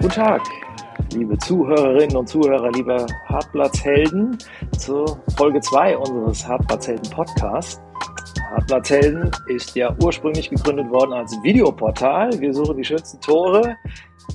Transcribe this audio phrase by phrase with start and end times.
[0.00, 0.42] Guten Tag,
[1.12, 4.36] liebe Zuhörerinnen und Zuhörer, liebe Hartplatzhelden,
[4.76, 7.80] zur Folge 2 unseres Hartplatzhelden Podcasts.
[8.50, 12.32] Hartplatzhelden ist ja ursprünglich gegründet worden als Videoportal.
[12.40, 13.76] Wir suchen die schönsten Tore.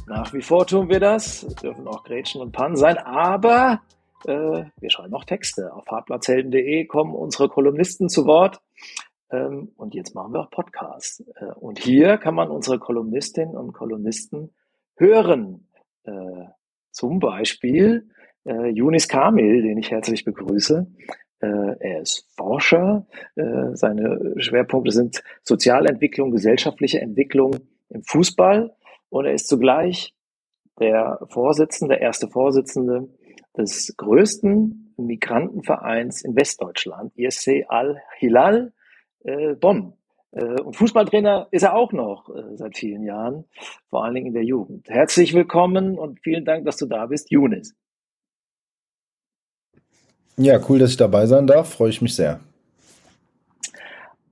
[0.06, 3.82] Nach wie vor tun wir das, dürfen auch Gretchen und Pannen sein, aber
[4.26, 5.74] äh, wir schreiben auch Texte.
[5.74, 8.62] Auf hartplatzhelden.de kommen unsere Kolumnisten zu Wort.
[9.32, 11.24] Ähm, und jetzt machen wir auch Podcasts.
[11.36, 14.54] Äh, und hier kann man unsere Kolumnistinnen und Kolumnisten
[14.96, 15.68] hören.
[16.04, 16.46] Äh,
[16.92, 18.10] zum Beispiel
[18.46, 20.88] äh, Yunis Kamil, den ich herzlich begrüße.
[21.40, 23.06] Äh, er ist Forscher.
[23.36, 27.56] Äh, seine Schwerpunkte sind Sozialentwicklung, gesellschaftliche Entwicklung
[27.90, 28.76] im Fußball.
[29.10, 30.16] Und er ist zugleich
[30.80, 33.10] der Vorsitzende, der erste Vorsitzende
[33.58, 38.74] des größten Migrantenvereins in Westdeutschland, ISC Al-Hilal
[39.28, 39.94] äh, Bonn.
[40.32, 43.46] Äh, und Fußballtrainer ist er auch noch äh, seit vielen Jahren,
[43.90, 44.90] vor allen Dingen in der Jugend.
[44.90, 47.76] Herzlich willkommen und vielen Dank, dass du da bist, Younes.
[50.38, 51.74] Ja, cool, dass ich dabei sein darf.
[51.74, 52.40] Freue ich mich sehr.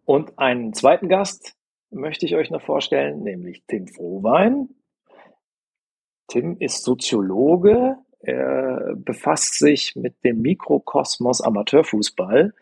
[0.06, 1.56] Und einen zweiten Gast
[1.90, 4.70] möchte ich euch noch vorstellen, nämlich Tim Frohwein.
[6.28, 7.98] Tim ist Soziologe.
[8.20, 12.54] Er befasst sich mit dem Mikrokosmos Amateurfußball,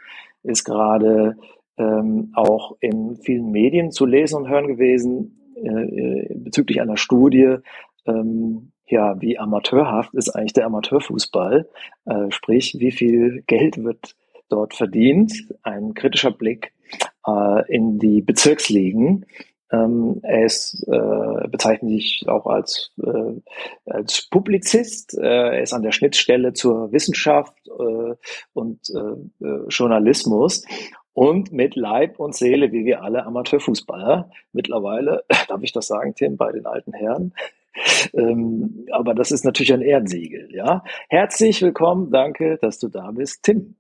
[0.43, 1.37] ist gerade
[1.77, 7.57] ähm, auch in vielen Medien zu lesen und hören gewesen äh, bezüglich einer Studie,
[8.05, 11.69] ähm, ja, wie amateurhaft ist eigentlich der Amateurfußball,
[12.05, 14.15] äh, sprich, wie viel Geld wird
[14.49, 16.73] dort verdient, ein kritischer Blick
[17.25, 19.25] äh, in die Bezirksligen.
[19.71, 23.41] Ähm, er ist, äh, bezeichnet sich auch als, äh,
[23.89, 25.17] als Publizist.
[25.17, 28.13] Äh, er ist an der Schnittstelle zur Wissenschaft äh,
[28.53, 30.63] und äh, äh Journalismus
[31.13, 34.29] und mit Leib und Seele, wie wir alle Amateurfußballer.
[34.51, 37.33] Mittlerweile, darf ich das sagen, Tim, bei den alten Herren.
[38.13, 40.83] Ähm, aber das ist natürlich ein Ehrensiegel, ja.
[41.09, 43.77] Herzlich willkommen, danke, dass du da bist, Tim.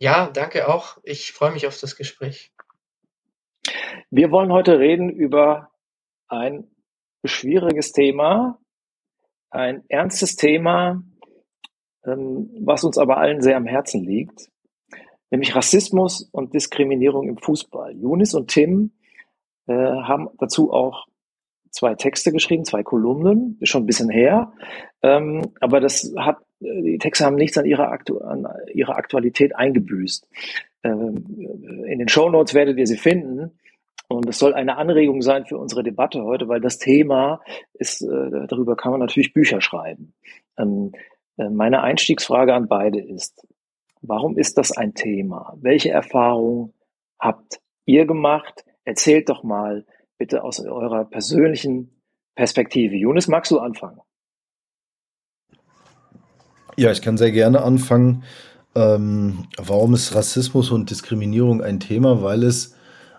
[0.00, 0.96] Ja, danke auch.
[1.02, 2.54] Ich freue mich auf das Gespräch.
[4.08, 5.72] Wir wollen heute reden über
[6.26, 6.70] ein
[7.22, 8.58] schwieriges Thema,
[9.50, 11.02] ein ernstes Thema,
[12.06, 14.48] ähm, was uns aber allen sehr am Herzen liegt
[15.34, 17.92] nämlich Rassismus und Diskriminierung im Fußball.
[17.96, 18.92] Junis und Tim
[19.66, 21.06] äh, haben dazu auch
[21.70, 24.52] zwei Texte geschrieben, zwei Kolumnen, ist schon ein bisschen her,
[25.02, 30.28] ähm, aber das hat, die Texte haben nichts an ihrer, Aktu an ihrer Aktualität eingebüßt.
[30.84, 31.24] Ähm,
[31.84, 33.58] in den Show Notes werdet ihr sie finden.
[34.06, 37.40] Und es soll eine Anregung sein für unsere Debatte heute, weil das Thema
[37.72, 40.14] ist, äh, darüber kann man natürlich Bücher schreiben.
[40.58, 40.92] Ähm,
[41.38, 43.44] äh, meine Einstiegsfrage an beide ist,
[44.06, 45.56] Warum ist das ein Thema?
[45.60, 46.74] Welche Erfahrungen
[47.18, 48.64] habt ihr gemacht?
[48.84, 49.86] Erzählt doch mal
[50.18, 51.90] bitte aus eurer persönlichen
[52.34, 52.96] Perspektive.
[52.96, 54.00] Jonas, magst du anfangen?
[56.76, 58.24] Ja, ich kann sehr gerne anfangen.
[58.74, 62.22] Ähm, warum ist Rassismus und Diskriminierung ein Thema?
[62.22, 62.76] Weil es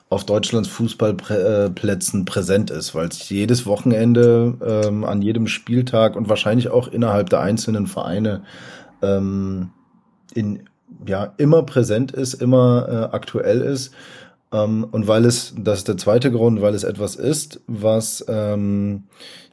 [0.10, 6.70] auf Deutschlands Fußballplätzen präsent ist, weil es jedes Wochenende ähm, an jedem Spieltag und wahrscheinlich
[6.70, 8.44] auch innerhalb der einzelnen Vereine
[9.02, 9.72] ähm,
[10.36, 10.70] in
[11.06, 13.94] ja immer präsent ist, immer äh, aktuell ist.
[14.52, 19.04] Ähm, und weil es, das ist der zweite Grund, weil es etwas ist, was ähm,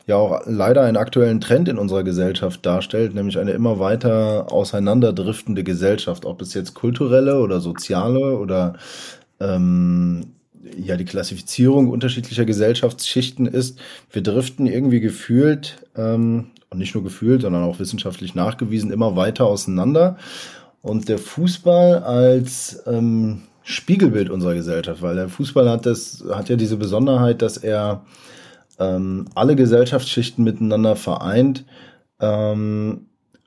[0.06, 5.64] ja auch leider einen aktuellen Trend in unserer Gesellschaft darstellt, nämlich eine immer weiter auseinanderdriftende
[5.64, 8.74] Gesellschaft, ob es jetzt kulturelle oder soziale oder
[9.40, 10.26] ähm,
[10.76, 13.78] ja die Klassifizierung unterschiedlicher Gesellschaftsschichten ist.
[14.10, 19.46] Wir driften irgendwie gefühlt ähm, und nicht nur gefühlt, sondern auch wissenschaftlich nachgewiesen immer weiter
[19.46, 20.16] auseinander.
[20.82, 26.56] Und der Fußball als ähm, Spiegelbild unserer Gesellschaft, weil der Fußball hat das, hat ja
[26.56, 28.04] diese Besonderheit, dass er
[28.80, 31.64] ähm, alle Gesellschaftsschichten miteinander vereint.
[32.20, 33.06] Ähm,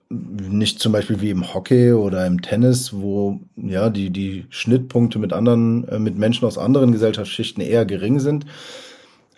[0.09, 5.34] nicht zum Beispiel wie im Hockey oder im Tennis, wo ja die, die Schnittpunkte mit
[5.34, 8.46] anderen, äh, mit Menschen aus anderen Gesellschaftsschichten eher gering sind,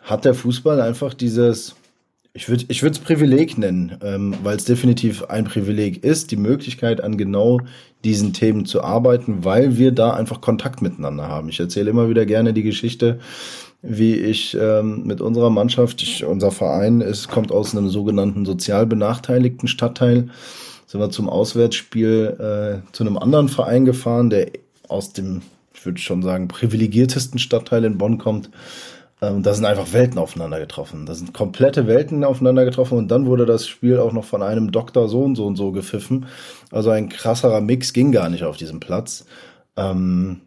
[0.04, 1.76] hat der Fußball einfach dieses
[2.38, 7.04] ich würde ich es Privileg nennen, ähm, weil es definitiv ein Privileg ist, die Möglichkeit
[7.04, 7.62] an genau
[8.04, 11.50] diesen Themen zu arbeiten, weil wir da einfach Kontakt miteinander haben.
[11.50, 13.20] Ich erzähle immer wieder gerne die Geschichte,
[13.82, 18.86] wie ich ähm, mit unserer Mannschaft, ich, unser Verein ist, kommt aus einem sogenannten sozial
[18.86, 20.30] benachteiligten Stadtteil,
[20.86, 24.52] sind wir zum Auswärtsspiel äh, zu einem anderen Verein gefahren, der
[24.88, 25.42] aus dem,
[25.74, 28.52] ich würde schon sagen, privilegiertesten Stadtteil in Bonn kommt
[29.22, 31.06] ähm, da sind einfach Welten aufeinander getroffen.
[31.06, 34.72] Da sind komplette Welten aufeinander getroffen und dann wurde das Spiel auch noch von einem
[34.72, 36.28] Doktor so und so und so gepfiffen.
[36.72, 39.26] Also ein krasserer Mix ging gar nicht auf diesem Platz.
[39.76, 40.42] Ähm,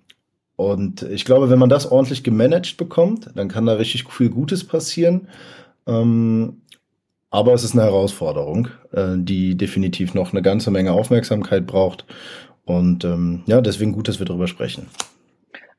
[0.56, 4.62] Und ich glaube, wenn man das ordentlich gemanagt bekommt, dann kann da richtig viel Gutes
[4.64, 5.28] passieren.
[5.86, 6.60] Ähm,
[7.30, 12.04] aber es ist eine Herausforderung, äh, die definitiv noch eine ganze Menge Aufmerksamkeit braucht.
[12.66, 13.04] Und
[13.46, 14.86] ja, deswegen gut, dass wir darüber sprechen.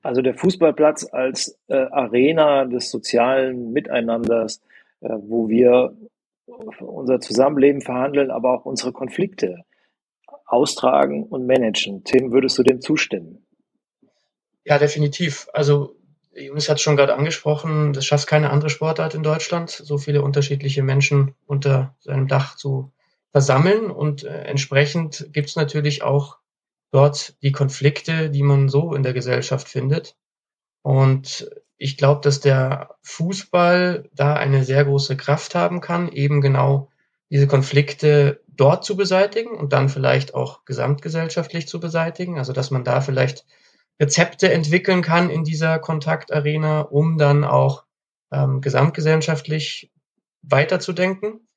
[0.02, 4.62] Also der Fußballplatz als äh, Arena des sozialen Miteinanders,
[5.02, 5.96] äh, wo wir
[6.80, 9.64] unser Zusammenleben verhandeln, aber auch unsere Konflikte
[10.46, 12.04] austragen und managen.
[12.04, 13.46] Tim, würdest du dem zustimmen?
[14.66, 15.48] Ja, definitiv.
[15.54, 15.96] Also
[16.34, 20.22] Jonas hat es schon gerade angesprochen, das schafft keine andere Sportart in Deutschland, so viele
[20.22, 22.92] unterschiedliche Menschen unter seinem Dach zu
[23.32, 23.92] versammeln.
[23.92, 26.38] Und äh, entsprechend gibt es natürlich auch
[26.92, 30.16] dort die Konflikte, die man so in der Gesellschaft findet.
[30.84, 36.90] Und ich glaube, dass der Fußball da eine sehr große Kraft haben kann, eben genau
[37.30, 42.38] diese Konflikte dort zu beseitigen und dann vielleicht auch gesamtgesellschaftlich zu beseitigen.
[42.38, 43.46] Also dass man da vielleicht
[44.00, 47.86] Rezepte entwickeln kann in dieser Kontaktarena, um dann auch
[48.32, 49.92] ähm, gesamtgesellschaftlich
[50.42, 51.48] weiterzudenken.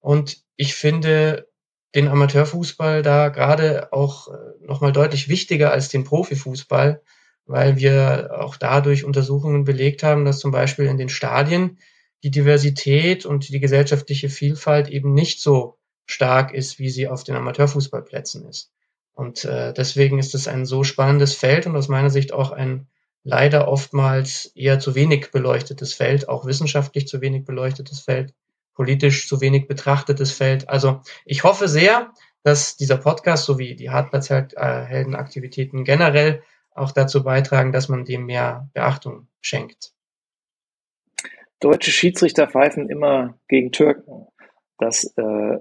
[0.00, 1.48] Und ich finde
[1.96, 7.02] den Amateurfußball da gerade auch äh, nochmal deutlich wichtiger als den Profifußball,
[7.46, 11.78] weil wir auch dadurch Untersuchungen belegt haben, dass zum Beispiel in den Stadien
[12.22, 17.34] die Diversität und die gesellschaftliche Vielfalt eben nicht so stark ist, wie sie auf den
[17.34, 18.70] Amateurfußballplätzen ist.
[19.14, 22.88] Und äh, deswegen ist es ein so spannendes Feld und aus meiner Sicht auch ein
[23.24, 28.34] leider oftmals eher zu wenig beleuchtetes Feld, auch wissenschaftlich zu wenig beleuchtetes Feld,
[28.76, 30.68] politisch zu wenig betrachtetes Feld.
[30.68, 32.12] Also ich hoffe sehr,
[32.42, 39.26] dass dieser Podcast sowie die Hartplatzheldenaktivitäten generell auch dazu beitragen, dass man dem mehr Beachtung
[39.40, 39.92] schenkt.
[41.58, 44.26] Deutsche Schiedsrichter pfeifen immer gegen Türken.
[44.78, 45.58] Das äh,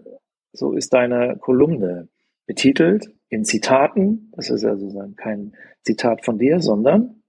[0.52, 2.10] so ist deine Kolumne
[2.46, 4.32] betitelt in Zitaten.
[4.36, 7.24] Das ist also kein Zitat von dir, sondern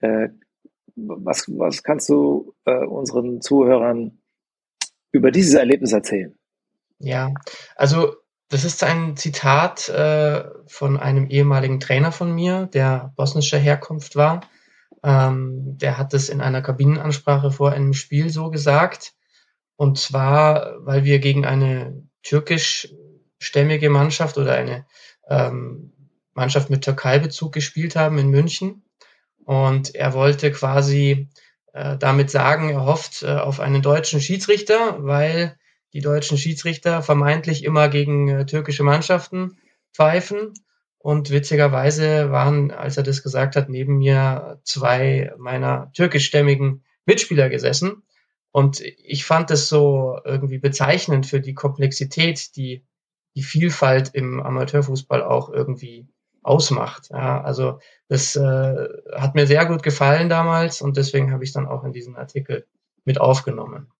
[0.00, 0.28] äh,
[0.96, 4.21] was, was kannst du äh, unseren Zuhörern
[5.12, 6.34] über dieses Erlebnis erzählen?
[6.98, 7.32] Ja,
[7.76, 8.16] also
[8.48, 14.42] das ist ein Zitat äh, von einem ehemaligen Trainer von mir, der bosnischer Herkunft war.
[15.02, 19.14] Ähm, der hat es in einer Kabinenansprache vor einem Spiel so gesagt.
[19.76, 24.86] Und zwar, weil wir gegen eine türkischstämmige Mannschaft oder eine
[25.28, 25.92] ähm,
[26.34, 28.84] Mannschaft mit Türkei-Bezug gespielt haben in München.
[29.44, 31.30] Und er wollte quasi
[31.72, 35.56] äh, damit sagen, er hofft äh, auf einen deutschen Schiedsrichter, weil
[35.92, 39.56] die deutschen Schiedsrichter vermeintlich immer gegen äh, türkische Mannschaften
[39.92, 40.54] pfeifen.
[40.98, 48.04] Und witzigerweise waren, als er das gesagt hat, neben mir zwei meiner türkischstämmigen Mitspieler gesessen.
[48.52, 52.84] Und ich fand es so irgendwie bezeichnend für die Komplexität, die
[53.34, 56.06] die Vielfalt im Amateurfußball auch irgendwie
[56.42, 57.08] ausmacht.
[57.10, 57.78] Ja, also
[58.08, 61.92] das äh, hat mir sehr gut gefallen damals und deswegen habe ich dann auch in
[61.92, 62.66] diesen Artikel
[63.04, 63.90] mit aufgenommen.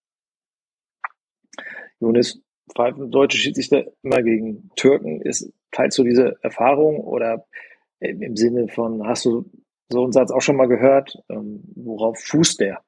[2.01, 2.43] Nun ist
[2.75, 5.21] pfeifen deutsche Schiedsrichter immer gegen Türken.
[5.21, 7.47] Ist, teilst du diese Erfahrung oder
[8.01, 9.51] im Sinne von, hast du
[9.89, 11.23] so einen Satz auch schon mal gehört?
[11.29, 12.83] Ähm, worauf fußt der?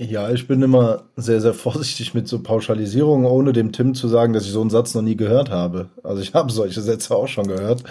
[0.00, 4.32] Ja, ich bin immer sehr, sehr vorsichtig mit so Pauschalisierungen, ohne dem Tim zu sagen,
[4.32, 5.90] dass ich so einen Satz noch nie gehört habe.
[6.02, 7.84] Also ich habe solche Sätze auch schon gehört.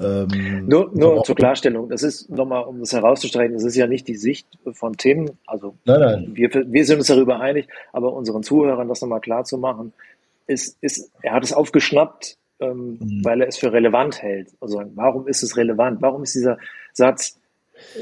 [0.00, 4.08] Ähm, nur nur zur Klarstellung, das ist nochmal, um das herauszustreichen, das ist ja nicht
[4.08, 5.30] die Sicht von Tim.
[5.46, 6.30] Also nein, nein.
[6.34, 9.92] Wir, wir sind uns darüber einig, aber unseren Zuhörern das nochmal klar zu machen,
[10.48, 13.24] ist, ist, er hat es aufgeschnappt, ähm, mhm.
[13.24, 14.48] weil er es für relevant hält.
[14.60, 16.02] Also warum ist es relevant?
[16.02, 16.58] Warum ist dieser
[16.92, 17.38] Satz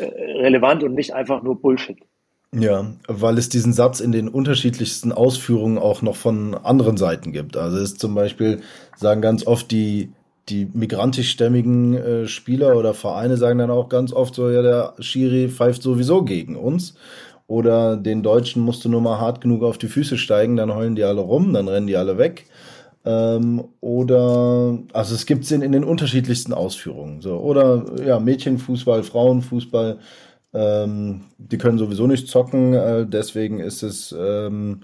[0.01, 1.99] äh, relevant und nicht einfach nur Bullshit?
[2.53, 7.57] Ja, weil es diesen Satz in den unterschiedlichsten Ausführungen auch noch von anderen Seiten gibt.
[7.57, 8.61] Also es ist zum Beispiel,
[8.97, 10.11] sagen ganz oft die,
[10.49, 15.49] die migrantischstämmigen äh, Spieler oder Vereine sagen dann auch ganz oft so, ja, der Schiri
[15.49, 16.95] pfeift sowieso gegen uns.
[17.47, 20.97] Oder den Deutschen musst du nur mal hart genug auf die Füße steigen, dann heulen
[20.97, 22.47] die alle rum, dann rennen die alle weg.
[23.05, 27.21] Ähm, oder, also es gibt es in, in den unterschiedlichsten Ausführungen.
[27.21, 27.39] So.
[27.39, 29.99] Oder ja, Mädchenfußball, Frauenfußball
[30.53, 34.81] ähm, die können sowieso nicht zocken, äh, deswegen ist es ähm,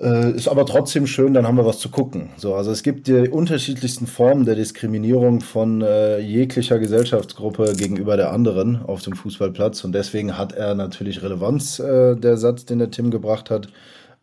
[0.00, 2.30] äh, ist aber trotzdem schön, dann haben wir was zu gucken.
[2.36, 8.32] So, also es gibt die unterschiedlichsten Formen der Diskriminierung von äh, jeglicher Gesellschaftsgruppe gegenüber der
[8.32, 12.90] anderen auf dem Fußballplatz und deswegen hat er natürlich Relevanz, äh, der Satz, den der
[12.90, 13.68] Tim gebracht hat.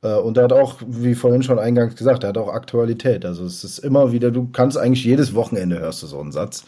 [0.01, 3.24] Äh, und er hat auch, wie vorhin schon eingangs gesagt, er hat auch Aktualität.
[3.25, 6.65] Also es ist immer wieder, du kannst eigentlich jedes Wochenende hörst du so einen Satz.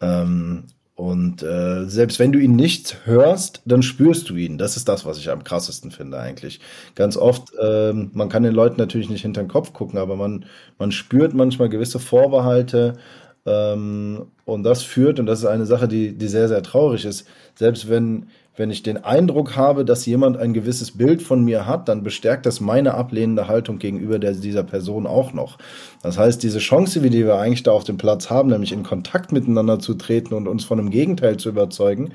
[0.00, 0.64] Ähm,
[0.96, 4.58] und äh, selbst wenn du ihn nicht hörst, dann spürst du ihn.
[4.58, 6.60] Das ist das, was ich am krassesten finde eigentlich.
[6.96, 10.46] Ganz oft, ähm, man kann den Leuten natürlich nicht hinter den Kopf gucken, aber man,
[10.78, 12.94] man spürt manchmal gewisse Vorbehalte
[13.46, 17.28] Ähm, und das führt, und das ist eine Sache, die, die sehr, sehr traurig ist,
[17.54, 18.26] selbst wenn,
[18.56, 22.46] wenn ich den Eindruck habe, dass jemand ein gewisses Bild von mir hat, dann bestärkt
[22.46, 25.58] das meine ablehnende Haltung gegenüber der, dieser Person auch noch.
[26.02, 28.82] Das heißt, diese Chance, wie die wir eigentlich da auf dem Platz haben, nämlich in
[28.82, 32.12] Kontakt miteinander zu treten und uns von einem Gegenteil zu überzeugen,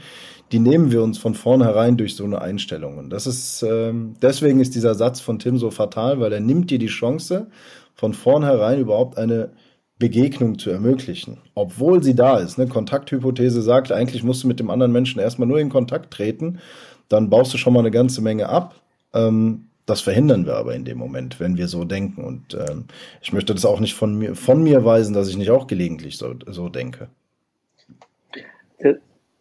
[0.52, 2.98] die nehmen wir uns von vornherein durch so eine Einstellung.
[2.98, 6.72] Und das ist, ähm, deswegen ist dieser Satz von Tim so fatal, weil er nimmt
[6.72, 7.48] dir die Chance,
[7.94, 9.52] von vornherein überhaupt eine
[10.02, 12.60] Begegnung zu ermöglichen, obwohl sie da ist.
[12.60, 16.60] Eine Kontakthypothese sagt, eigentlich musst du mit dem anderen Menschen erstmal nur in Kontakt treten,
[17.08, 18.82] dann baust du schon mal eine ganze Menge ab.
[19.14, 22.24] Ähm, das verhindern wir aber in dem Moment, wenn wir so denken.
[22.24, 22.86] Und ähm,
[23.22, 26.18] ich möchte das auch nicht von mir, von mir weisen, dass ich nicht auch gelegentlich
[26.18, 27.08] so, so denke.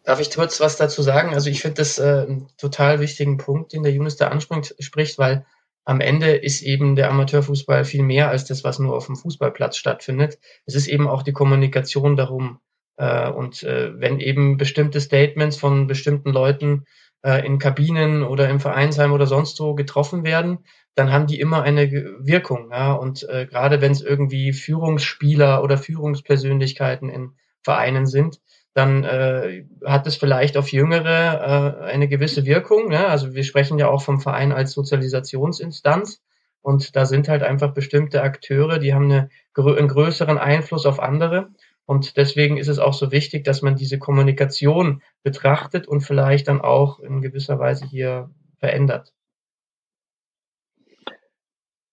[0.03, 1.33] Darf ich kurz was dazu sagen?
[1.33, 5.45] Also ich finde das äh, einen total wichtigen Punkt, den der Jonas da anspricht, weil
[5.83, 9.77] am Ende ist eben der Amateurfußball viel mehr als das, was nur auf dem Fußballplatz
[9.77, 10.39] stattfindet.
[10.65, 12.59] Es ist eben auch die Kommunikation darum.
[12.97, 16.85] Äh, und äh, wenn eben bestimmte Statements von bestimmten Leuten
[17.23, 20.59] äh, in Kabinen oder im Vereinsheim oder sonst wo getroffen werden,
[20.95, 22.69] dann haben die immer eine Wirkung.
[22.71, 22.93] Ja?
[22.93, 27.31] Und äh, gerade wenn es irgendwie Führungsspieler oder Führungspersönlichkeiten in
[27.63, 28.39] Vereinen sind,
[28.73, 32.89] dann äh, hat es vielleicht auf Jüngere äh, eine gewisse Wirkung.
[32.89, 33.07] Ne?
[33.07, 36.21] Also wir sprechen ja auch vom Verein als Sozialisationsinstanz
[36.61, 41.49] und da sind halt einfach bestimmte Akteure, die haben eine, einen größeren Einfluss auf andere.
[41.85, 46.61] Und deswegen ist es auch so wichtig, dass man diese Kommunikation betrachtet und vielleicht dann
[46.61, 49.13] auch in gewisser Weise hier verändert.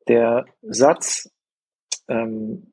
[0.06, 1.30] Der Satz,
[2.06, 2.72] ähm,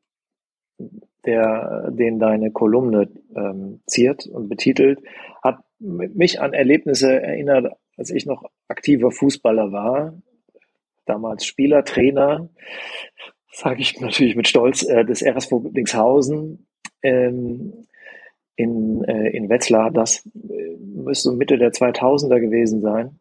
[1.25, 5.01] der, den deine Kolumne ähm, ziert und betitelt,
[5.43, 10.13] hat mich an Erlebnisse erinnert, als ich noch aktiver Fußballer war,
[11.05, 12.49] damals Spieler, Trainer,
[13.51, 16.67] sage ich natürlich mit Stolz, äh, des RSV Dingshausen
[17.01, 17.85] ähm,
[18.55, 19.91] in, äh, in Wetzlar.
[19.91, 23.19] Das äh, müsste Mitte der 2000er gewesen sein,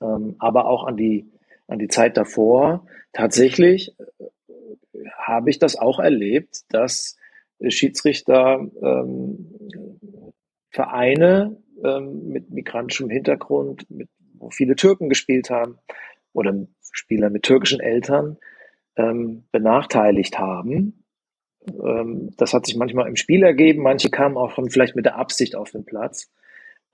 [0.00, 1.30] ähm, aber auch an die,
[1.66, 2.86] an die Zeit davor.
[3.12, 3.94] Tatsächlich
[5.18, 7.16] habe ich das auch erlebt, dass
[7.68, 9.50] Schiedsrichter ähm,
[10.70, 15.78] Vereine ähm, mit migrantischem Hintergrund, mit, wo viele Türken gespielt haben
[16.32, 16.54] oder
[16.92, 18.36] Spieler mit türkischen Eltern
[18.96, 21.04] ähm, benachteiligt haben.
[21.68, 25.16] Ähm, das hat sich manchmal im Spiel ergeben, manche kamen auch schon vielleicht mit der
[25.16, 26.30] Absicht auf den Platz.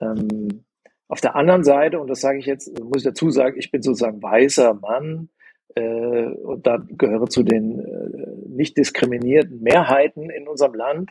[0.01, 0.65] Ähm,
[1.09, 3.83] auf der anderen Seite, und das sage ich jetzt, muss ich dazu sagen, ich bin
[3.83, 5.29] sozusagen weißer Mann,
[5.75, 11.11] und da gehöre zu den äh, nicht diskriminierten Mehrheiten in unserem Land,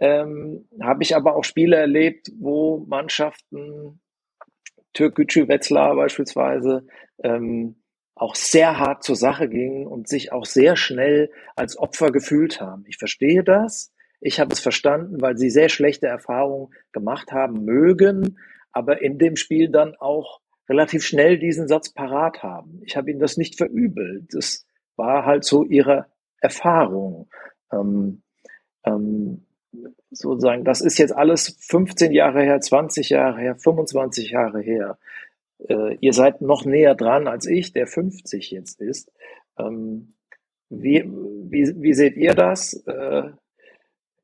[0.00, 4.00] ähm, habe ich aber auch Spiele erlebt, wo Mannschaften,
[4.92, 6.86] Türkgücü Wetzlar beispielsweise,
[7.22, 7.82] ähm,
[8.14, 12.84] auch sehr hart zur Sache gingen und sich auch sehr schnell als Opfer gefühlt haben.
[12.88, 13.92] Ich verstehe das.
[14.20, 18.38] Ich habe es verstanden, weil sie sehr schlechte Erfahrungen gemacht haben mögen,
[18.72, 22.80] aber in dem Spiel dann auch relativ schnell diesen Satz parat haben.
[22.84, 24.26] Ich habe ihnen das nicht verübelt.
[24.32, 26.06] Das war halt so ihre
[26.40, 27.28] Erfahrung.
[27.72, 28.22] Ähm,
[28.84, 29.46] ähm,
[30.10, 34.98] sozusagen, das ist jetzt alles 15 Jahre her, 20 Jahre her, 25 Jahre her.
[35.68, 39.10] Äh, ihr seid noch näher dran als ich, der 50 jetzt ist.
[39.58, 40.14] Ähm,
[40.70, 42.74] wie, wie, wie seht ihr das?
[42.86, 43.30] Äh,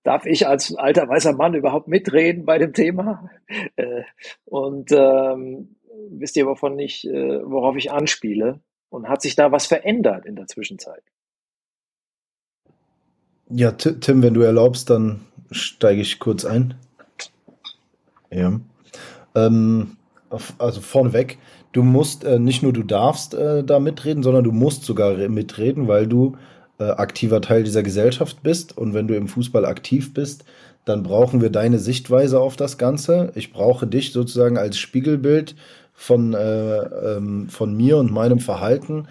[0.02, 3.30] darf ich als alter weißer Mann überhaupt mitreden bei dem Thema?
[3.76, 4.02] Äh,
[4.44, 5.76] und ähm,
[6.10, 8.60] wisst ihr, wovon ich, äh, worauf ich anspiele?
[8.90, 11.02] Und hat sich da was verändert in der Zwischenzeit?
[13.50, 15.20] Ja, Tim, wenn du erlaubst, dann
[15.50, 16.74] steige ich kurz ein.
[18.30, 18.60] Ja.
[19.34, 19.96] Ähm,
[20.58, 21.38] also vorneweg,
[21.72, 25.88] du musst äh, nicht nur du darfst äh, da mitreden, sondern du musst sogar mitreden,
[25.88, 26.36] weil du
[26.78, 28.76] äh, aktiver Teil dieser Gesellschaft bist.
[28.76, 30.44] Und wenn du im Fußball aktiv bist,
[30.84, 33.32] dann brauchen wir deine Sichtweise auf das Ganze.
[33.34, 35.54] Ich brauche dich sozusagen als Spiegelbild
[35.94, 39.06] von, äh, ähm, von mir und meinem Verhalten,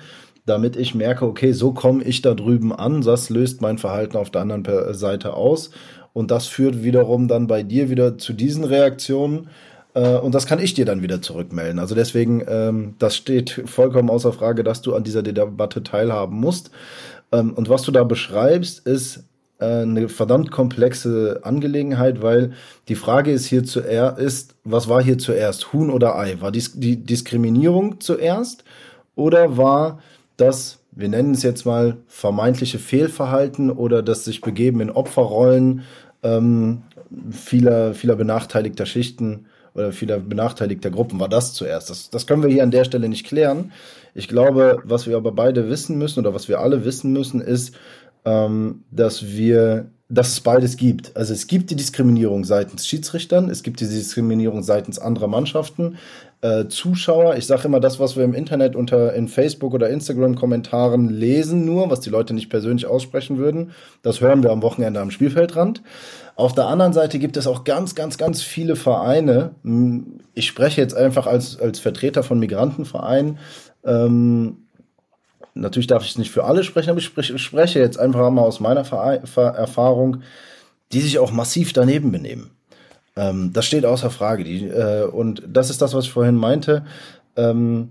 [0.46, 4.30] damit ich merke, okay, so komme ich da drüben an, das löst mein Verhalten auf
[4.30, 5.72] der anderen Seite aus
[6.12, 9.50] und das führt wiederum dann bei dir wieder zu diesen Reaktionen
[9.94, 11.80] äh, und das kann ich dir dann wieder zurückmelden.
[11.80, 16.72] Also deswegen, ähm, das steht vollkommen außer Frage, dass du an dieser Debatte teilhaben musst.
[17.32, 19.22] Ähm, und was du da beschreibst, ist äh,
[19.60, 22.54] eine verdammt komplexe Angelegenheit, weil
[22.88, 26.42] die Frage ist hier zuerst, ist, was war hier zuerst, Huhn oder Ei?
[26.42, 28.64] War dies, die Diskriminierung zuerst
[29.16, 30.00] oder war
[30.38, 35.84] das, wir nennen es jetzt mal vermeintliche Fehlverhalten oder das sich begeben in Opferrollen
[36.24, 36.82] ähm,
[37.32, 39.46] vieler, vieler benachteiligter Schichten
[39.76, 41.90] oder vieler benachteiligter Gruppen war das zuerst.
[41.90, 43.72] Das, das können wir hier an der Stelle nicht klären.
[44.16, 47.76] Ich glaube, was wir aber beide wissen müssen oder was wir alle wissen müssen, ist,
[48.26, 51.16] ähm, dass wir dass es beides gibt.
[51.18, 55.98] Also es gibt die Diskriminierung seitens Schiedsrichtern, es gibt die Diskriminierung seitens anderer Mannschaften,
[56.42, 57.36] äh, Zuschauer.
[57.38, 61.66] Ich sage immer das, was wir im Internet unter in Facebook oder Instagram Kommentaren lesen,
[61.66, 63.72] nur was die Leute nicht persönlich aussprechen würden.
[64.04, 65.82] Das hören wir am Wochenende am Spielfeldrand.
[66.36, 69.56] Auf der anderen Seite gibt es auch ganz, ganz, ganz viele Vereine.
[69.64, 73.40] Hm, ich spreche jetzt einfach als, als Vertreter von Migrantenvereinen.
[73.86, 74.63] Ähm,
[75.54, 78.82] natürlich darf ich nicht für alle sprechen, aber ich spreche, jetzt einfach mal aus meiner
[78.82, 80.22] Erfahrung,
[80.92, 82.52] die sich auch massiv daneben benehmen.
[83.16, 84.44] Ähm, das steht außer Frage.
[84.44, 86.86] Die, äh, und das ist das, was ich vorhin meinte.
[87.36, 87.90] Ähm,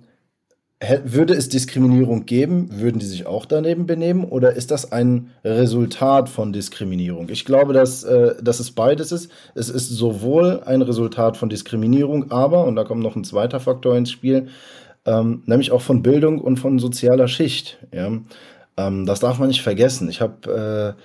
[1.04, 6.28] würde es Diskriminierung geben, würden die sich auch daneben benehmen oder ist das ein Resultat
[6.28, 7.28] von Diskriminierung?
[7.28, 9.31] Ich glaube, dass, äh, dass es beides ist.
[9.54, 13.97] Es ist sowohl ein Resultat von Diskriminierung, aber, und da kommt noch ein zweiter Faktor
[13.97, 14.49] ins Spiel,
[15.04, 17.78] ähm, nämlich auch von Bildung und von sozialer Schicht.
[17.92, 18.11] Ja?
[18.76, 20.09] Ähm, das darf man nicht vergessen.
[20.09, 20.97] Ich habe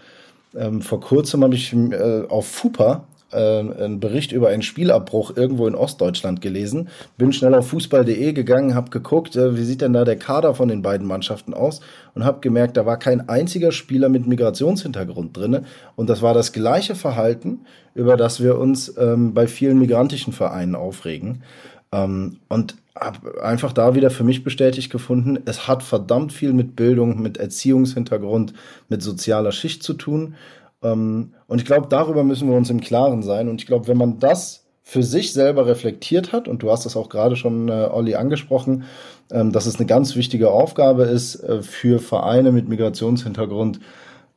[0.54, 5.36] äh, ähm, vor kurzem habe ich äh, auf FUPA äh, einen Bericht über einen Spielabbruch
[5.36, 6.90] irgendwo in Ostdeutschland gelesen.
[7.18, 10.70] Bin schnell auf fußball.de gegangen, habe geguckt, äh, wie sieht denn da der Kader von
[10.70, 11.82] den beiden Mannschaften aus
[12.16, 15.64] und habe gemerkt, da war kein einziger Spieler mit Migrationshintergrund drinne
[15.96, 20.76] und das war das gleiche Verhalten, über das wir uns ähm, bei vielen migrantischen Vereinen
[20.76, 21.44] aufregen.
[21.92, 26.76] Ähm, und habe einfach da wieder für mich bestätigt gefunden, es hat verdammt viel mit
[26.76, 28.54] Bildung, mit Erziehungshintergrund,
[28.90, 30.36] mit sozialer Schicht zu tun.
[30.82, 33.50] Ähm, und ich glaube, darüber müssen wir uns im Klaren sein.
[33.50, 36.96] Und ich glaube, wenn man das für sich selber reflektiert hat, und du hast das
[36.96, 38.86] auch gerade schon, äh, Olli, angesprochen,
[39.32, 43.82] ähm, dass es eine ganz wichtige Aufgabe ist äh, für Vereine mit Migrationshintergrund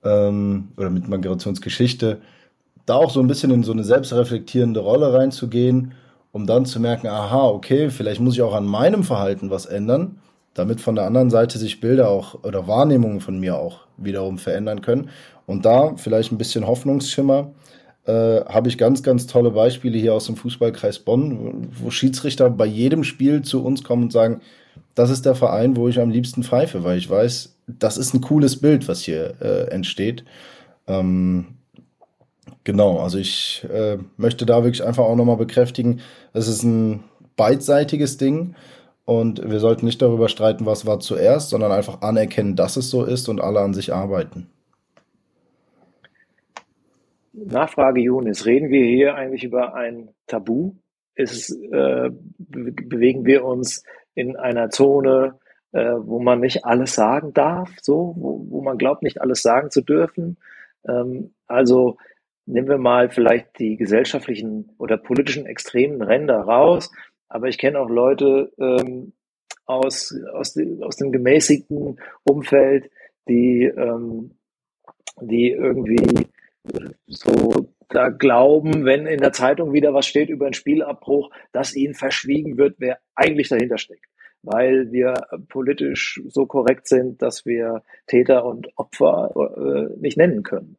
[0.05, 2.21] ähm, oder mit Migrationsgeschichte,
[2.87, 5.93] da auch so ein bisschen in so eine selbstreflektierende Rolle reinzugehen,
[6.33, 10.19] um dann zu merken, aha, okay, vielleicht muss ich auch an meinem Verhalten was ändern,
[10.55, 14.83] damit von der anderen Seite sich Bilder auch oder Wahrnehmungen von mir auch wiederum verändern
[14.83, 15.11] können.
[15.47, 17.53] Und da vielleicht ein bisschen Hoffnungsschimmer.
[18.07, 22.65] Äh, habe ich ganz, ganz tolle Beispiele hier aus dem Fußballkreis Bonn, wo Schiedsrichter bei
[22.65, 24.41] jedem Spiel zu uns kommen und sagen,
[24.95, 28.21] das ist der Verein, wo ich am liebsten pfeife, weil ich weiß, das ist ein
[28.23, 30.25] cooles Bild, was hier äh, entsteht.
[30.87, 31.59] Ähm,
[32.65, 36.01] genau, also ich äh, möchte da wirklich einfach auch nochmal bekräftigen,
[36.33, 37.05] es ist ein
[37.37, 38.55] beidseitiges Ding
[39.05, 43.05] und wir sollten nicht darüber streiten, was war zuerst, sondern einfach anerkennen, dass es so
[43.05, 44.49] ist und alle an sich arbeiten.
[47.33, 50.75] Nachfrage, Junis, reden wir hier eigentlich über ein Tabu?
[51.15, 55.39] Ist, äh, bewegen wir uns in einer Zone,
[55.73, 59.71] äh, wo man nicht alles sagen darf, so, wo, wo man glaubt, nicht alles sagen
[59.71, 60.37] zu dürfen?
[60.87, 61.97] Ähm, also
[62.53, 66.91] nehmen wir mal vielleicht die gesellschaftlichen oder politischen extremen Ränder raus,
[67.29, 69.13] aber ich kenne auch Leute ähm,
[69.67, 72.91] aus, aus, aus dem gemäßigten Umfeld,
[73.29, 74.33] die, ähm,
[75.21, 76.29] die irgendwie
[77.07, 81.95] so da glauben, wenn in der Zeitung wieder was steht über einen Spielabbruch, dass ihnen
[81.95, 84.07] verschwiegen wird, wer eigentlich dahinter steckt.
[84.43, 85.15] Weil wir
[85.49, 90.77] politisch so korrekt sind, dass wir Täter und Opfer äh, nicht nennen können.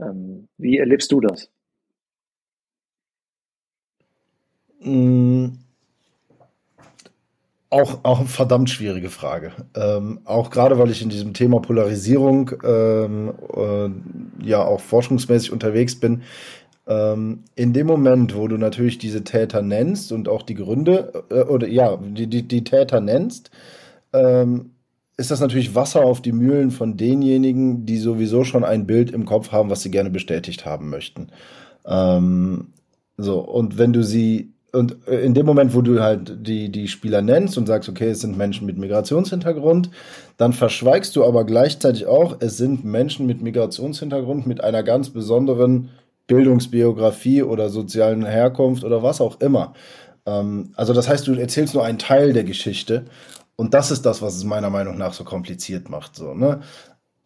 [0.00, 1.50] Ähm, wie erlebst du das?
[4.82, 5.48] Mm,
[7.70, 9.52] auch, auch eine verdammt schwierige Frage.
[9.76, 15.94] Ähm, auch gerade, weil ich in diesem Thema Polarisierung ähm, äh, ja auch forschungsmäßig unterwegs
[15.94, 16.22] bin.
[16.88, 21.42] Ähm, in dem Moment, wo du natürlich diese Täter nennst und auch die Gründe, äh,
[21.42, 23.52] oder ja, die, die, die Täter nennst,
[24.12, 24.72] ähm,
[25.20, 29.26] ist das natürlich Wasser auf die Mühlen von denjenigen, die sowieso schon ein Bild im
[29.26, 31.28] Kopf haben, was sie gerne bestätigt haben möchten.
[31.86, 32.68] Ähm,
[33.18, 36.88] so, und wenn du sie und äh, in dem Moment, wo du halt die, die
[36.88, 39.90] Spieler nennst und sagst, okay, es sind Menschen mit Migrationshintergrund,
[40.38, 45.90] dann verschweigst du aber gleichzeitig auch, es sind Menschen mit Migrationshintergrund mit einer ganz besonderen
[46.28, 49.74] Bildungsbiografie oder sozialen Herkunft oder was auch immer.
[50.24, 53.04] Ähm, also das heißt, du erzählst nur einen Teil der Geschichte
[53.60, 56.16] und das ist das, was es meiner Meinung nach so kompliziert macht.
[56.16, 56.62] So, ne?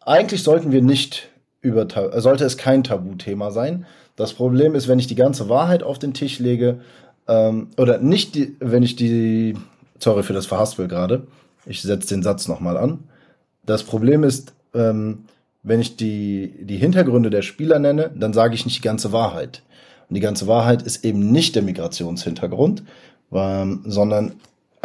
[0.01, 1.29] Eigentlich sollten wir nicht
[1.61, 1.87] über,
[2.19, 3.85] sollte es kein Tabuthema sein.
[4.17, 6.81] Das Problem ist, wenn ich die ganze Wahrheit auf den Tisch lege,
[7.29, 9.53] ähm, oder nicht, die, wenn ich die,
[9.97, 11.25] sorry für das Verhaspel gerade,
[11.65, 13.05] ich setze den Satz nochmal an.
[13.65, 15.23] Das Problem ist, ähm,
[15.63, 19.63] wenn ich die, die Hintergründe der Spieler nenne, dann sage ich nicht die ganze Wahrheit.
[20.09, 22.83] Und die ganze Wahrheit ist eben nicht der Migrationshintergrund,
[23.31, 24.33] ähm, sondern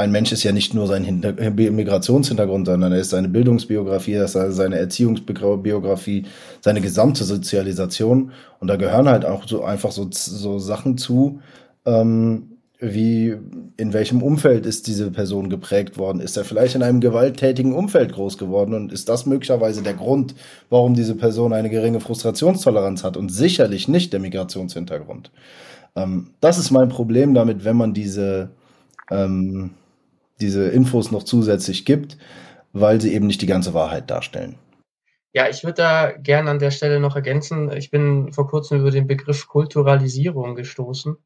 [0.01, 4.25] ein Mensch ist ja nicht nur sein Hinter Migrationshintergrund, sondern er ist seine Bildungsbiografie, er
[4.25, 6.27] ist seine Erziehungsbiografie,
[6.61, 8.33] seine gesamte Sozialisation.
[8.59, 11.41] Und da gehören halt auch so einfach so, so Sachen zu,
[11.85, 13.37] ähm, wie
[13.77, 16.21] in welchem Umfeld ist diese Person geprägt worden?
[16.21, 20.35] Ist er vielleicht in einem gewalttätigen Umfeld groß geworden und ist das möglicherweise der Grund,
[20.71, 25.31] warum diese Person eine geringe Frustrationstoleranz hat und sicherlich nicht der Migrationshintergrund?
[25.95, 28.51] Ähm, das ist mein Problem damit, wenn man diese,
[29.11, 29.73] ähm,
[30.41, 32.17] diese Infos noch zusätzlich gibt,
[32.73, 34.57] weil sie eben nicht die ganze Wahrheit darstellen.
[35.33, 37.71] Ja, ich würde da gerne an der Stelle noch ergänzen.
[37.73, 41.17] Ich bin vor kurzem über den Begriff Kulturalisierung gestoßen,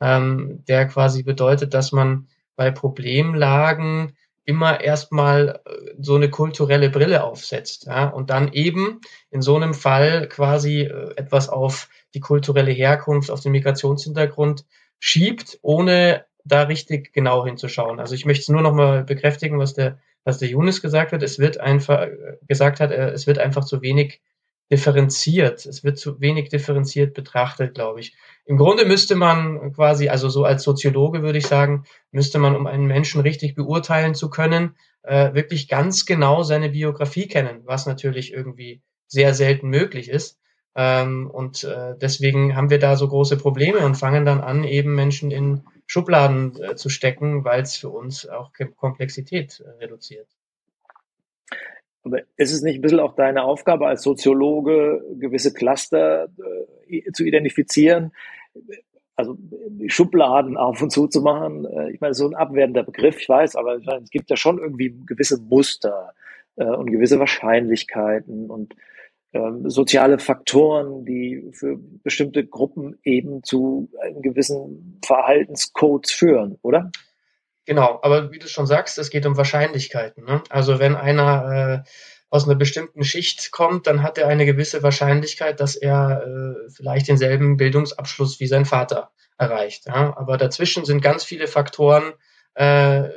[0.00, 7.22] ähm, der quasi bedeutet, dass man bei Problemlagen immer erstmal äh, so eine kulturelle Brille
[7.22, 12.72] aufsetzt ja, und dann eben in so einem Fall quasi äh, etwas auf die kulturelle
[12.72, 14.64] Herkunft, auf den Migrationshintergrund
[14.98, 18.00] schiebt, ohne da richtig genau hinzuschauen.
[18.00, 21.22] Also ich möchte es nur noch mal bekräftigen, was der was der Younes gesagt hat.
[21.22, 22.06] Es wird einfach
[22.46, 24.20] gesagt hat, äh, es wird einfach zu wenig
[24.70, 25.66] differenziert.
[25.66, 28.16] Es wird zu wenig differenziert betrachtet, glaube ich.
[28.46, 32.66] Im Grunde müsste man quasi, also so als Soziologe würde ich sagen, müsste man, um
[32.66, 38.32] einen Menschen richtig beurteilen zu können, äh, wirklich ganz genau seine Biografie kennen, was natürlich
[38.32, 40.38] irgendwie sehr selten möglich ist.
[40.74, 44.94] Ähm, und äh, deswegen haben wir da so große Probleme und fangen dann an, eben
[44.94, 50.28] Menschen in Schubladen äh, zu stecken, weil es für uns auch Komplexität äh, reduziert.
[52.04, 56.28] Aber ist es nicht ein bisschen auch deine Aufgabe als Soziologe, gewisse Cluster
[56.88, 58.12] äh, zu identifizieren?
[59.14, 59.36] Also
[59.86, 61.66] Schubladen auf und zu zu machen.
[61.66, 64.96] Äh, ich meine, so ein abwertender Begriff, ich weiß, aber es gibt ja schon irgendwie
[65.06, 66.14] gewisse Muster
[66.56, 68.74] äh, und gewisse Wahrscheinlichkeiten und
[69.32, 76.90] ähm, soziale Faktoren, die für bestimmte Gruppen eben zu einem gewissen Verhaltenscodes führen, oder?
[77.64, 80.24] Genau, aber wie du schon sagst, es geht um Wahrscheinlichkeiten.
[80.24, 80.42] Ne?
[80.50, 81.88] Also wenn einer äh,
[82.28, 87.08] aus einer bestimmten Schicht kommt, dann hat er eine gewisse Wahrscheinlichkeit, dass er äh, vielleicht
[87.08, 89.86] denselben Bildungsabschluss wie sein Vater erreicht.
[89.86, 90.16] Ja?
[90.16, 92.14] Aber dazwischen sind ganz viele Faktoren,
[92.54, 93.08] äh,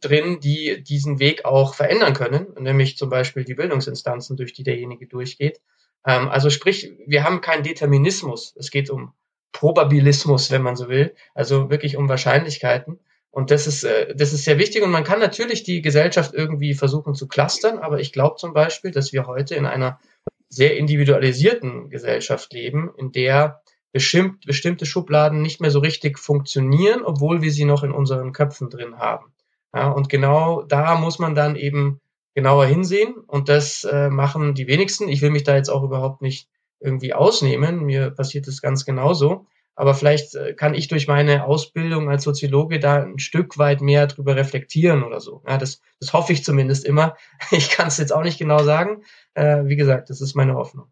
[0.00, 5.06] drin, die diesen Weg auch verändern können, nämlich zum Beispiel die Bildungsinstanzen, durch die derjenige
[5.06, 5.60] durchgeht.
[6.06, 8.54] Ähm, also sprich, wir haben keinen Determinismus.
[8.56, 9.12] Es geht um
[9.52, 13.00] Probabilismus, wenn man so will, also wirklich um Wahrscheinlichkeiten.
[13.30, 14.82] Und das ist, äh, das ist sehr wichtig.
[14.82, 18.90] Und man kann natürlich die Gesellschaft irgendwie versuchen zu clustern, aber ich glaube zum Beispiel,
[18.90, 20.00] dass wir heute in einer
[20.48, 27.42] sehr individualisierten Gesellschaft leben, in der bestimmt, bestimmte Schubladen nicht mehr so richtig funktionieren, obwohl
[27.42, 29.32] wir sie noch in unseren Köpfen drin haben.
[29.74, 32.00] Ja, und genau da muss man dann eben
[32.34, 35.08] genauer hinsehen und das äh, machen die wenigsten.
[35.08, 36.48] Ich will mich da jetzt auch überhaupt nicht
[36.80, 37.84] irgendwie ausnehmen.
[37.84, 39.46] Mir passiert es ganz genauso.
[39.74, 44.08] Aber vielleicht äh, kann ich durch meine Ausbildung als Soziologe da ein Stück weit mehr
[44.08, 45.42] drüber reflektieren oder so.
[45.46, 47.16] Ja, das, das hoffe ich zumindest immer.
[47.52, 49.02] Ich kann es jetzt auch nicht genau sagen.
[49.34, 50.86] Äh, wie gesagt, das ist meine Hoffnung.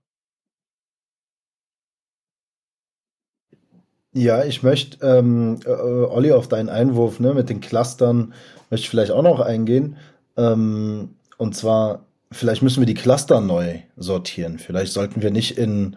[4.17, 8.33] Ja, ich möchte, ähm, äh, Olli, auf deinen Einwurf ne, mit den Clustern
[8.71, 9.97] möchte ich vielleicht auch noch eingehen.
[10.39, 14.59] Ähm, und zwar, vielleicht müssen wir die Cluster neu sortieren.
[14.59, 15.97] Vielleicht sollten wir nicht in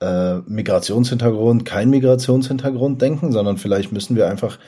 [0.00, 4.60] äh, Migrationshintergrund, kein Migrationshintergrund denken, sondern vielleicht müssen wir einfach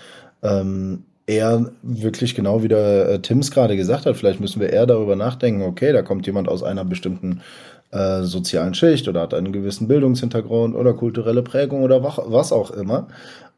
[0.42, 4.86] ähm, eher wirklich genau wie der äh, Tims gerade gesagt hat, vielleicht müssen wir eher
[4.86, 7.42] darüber nachdenken, okay, da kommt jemand aus einer bestimmten
[7.90, 13.08] äh, sozialen Schicht oder hat einen gewissen Bildungshintergrund oder kulturelle Prägung oder was auch immer.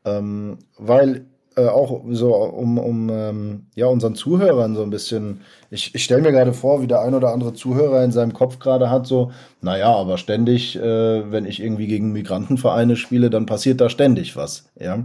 [0.04, 5.94] Ähm, weil äh, auch so um, um ähm, ja, unseren Zuhörern so ein bisschen, ich,
[5.94, 8.90] ich stelle mir gerade vor, wie der ein oder andere Zuhörer in seinem Kopf gerade
[8.90, 9.30] hat, so,
[9.60, 14.70] naja, aber ständig, äh, wenn ich irgendwie gegen Migrantenvereine spiele, dann passiert da ständig was.
[14.78, 15.04] Ja.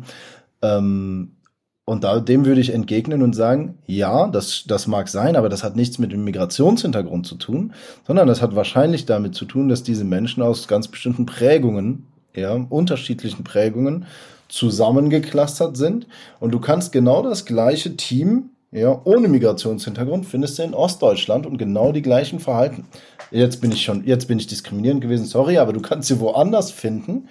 [0.62, 1.35] Ähm,
[1.86, 5.64] und da, dem würde ich entgegnen und sagen, ja, das, das mag sein, aber das
[5.64, 7.74] hat nichts mit dem Migrationshintergrund zu tun,
[8.08, 12.54] sondern das hat wahrscheinlich damit zu tun, dass diese Menschen aus ganz bestimmten Prägungen, ja,
[12.54, 14.06] unterschiedlichen Prägungen
[14.48, 16.08] zusammengeklustert sind.
[16.40, 21.58] Und du kannst genau das gleiche Team, ja, ohne Migrationshintergrund, findest du in Ostdeutschland und
[21.58, 22.86] genau die gleichen Verhalten.
[23.30, 26.72] Jetzt bin ich schon, jetzt bin ich diskriminierend gewesen, sorry, aber du kannst sie woanders
[26.72, 27.28] finden.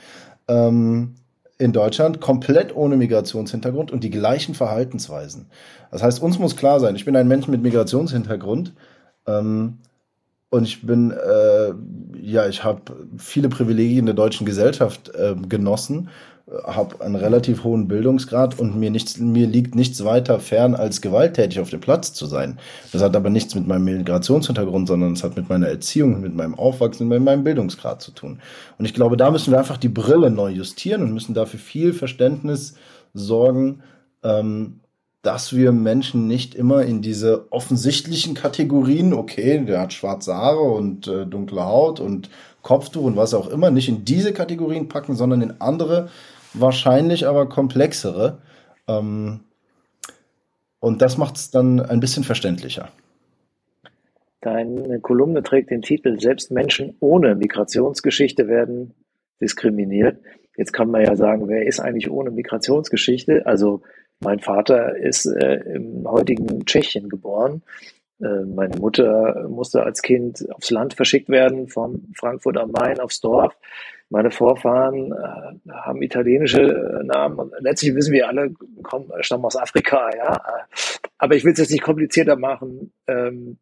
[0.47, 1.17] Ähm,
[1.59, 5.47] in Deutschland komplett ohne Migrationshintergrund und die gleichen Verhaltensweisen.
[5.91, 8.73] Das heißt, uns muss klar sein, ich bin ein Mensch mit Migrationshintergrund
[9.27, 9.79] ähm,
[10.51, 11.73] und ich bin, äh,
[12.21, 12.81] ja, ich habe
[13.19, 16.09] viele Privilegien der deutschen Gesellschaft äh, genossen
[16.65, 21.59] habe einen relativ hohen Bildungsgrad und mir, nichts, mir liegt nichts weiter fern, als gewalttätig
[21.59, 22.59] auf dem Platz zu sein.
[22.93, 26.55] Das hat aber nichts mit meinem Migrationshintergrund, sondern es hat mit meiner Erziehung, mit meinem
[26.55, 28.41] Aufwachsen, mit meinem Bildungsgrad zu tun.
[28.79, 31.95] Und ich glaube, da müssen wir einfach die Brille neu justieren und müssen dafür viel
[31.95, 32.75] Verständnis
[33.15, 33.83] sorgen,
[34.23, 34.81] ähm,
[35.23, 41.09] dass wir Menschen nicht immer in diese offensichtlichen Kategorien, okay, der hat schwarze Haare und
[41.09, 42.29] äh, dunkle Haut und
[42.61, 46.11] Kopftuch und was auch immer, nicht in diese Kategorien packen, sondern in andere
[46.55, 48.39] wahrscheinlich aber komplexere.
[48.89, 49.41] Ähm,
[50.81, 52.91] Und das macht es dann ein bisschen verständlicher.
[54.43, 58.93] Deine Kolumne trägt den Titel Selbst Menschen ohne Migrationsgeschichte werden
[59.41, 60.19] diskriminiert.
[60.59, 63.47] Jetzt kann man ja sagen, wer ist eigentlich ohne Migrationsgeschichte?
[63.47, 63.81] Also
[64.21, 67.63] mein Vater ist äh, im heutigen Tschechien geboren.
[68.25, 73.21] Äh, meine Mutter musste als Kind aufs Land verschickt werden, von Frankfurt am Main aufs
[73.21, 73.55] Dorf.
[74.11, 77.51] Meine Vorfahren äh, haben italienische äh, Namen.
[77.61, 80.41] Letztlich wissen wir alle, kommen, stammen aus Afrika, ja.
[81.19, 83.59] Aber ich will es jetzt nicht komplizierter machen, ähm,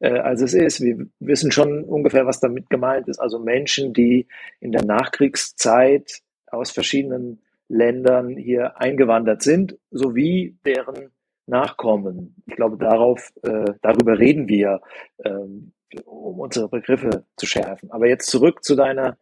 [0.00, 0.80] äh, als es ist.
[0.80, 3.18] Wir wissen schon ungefähr, was damit gemeint ist.
[3.18, 4.28] Also Menschen, die
[4.60, 11.10] in der Nachkriegszeit aus verschiedenen Ländern hier eingewandert sind, sowie deren
[11.46, 12.34] Nachkommen.
[12.46, 14.80] Ich glaube, darauf, äh, darüber reden wir,
[15.24, 15.72] ähm,
[16.04, 17.90] um unsere Begriffe zu schärfen.
[17.90, 19.16] Aber jetzt zurück zu deiner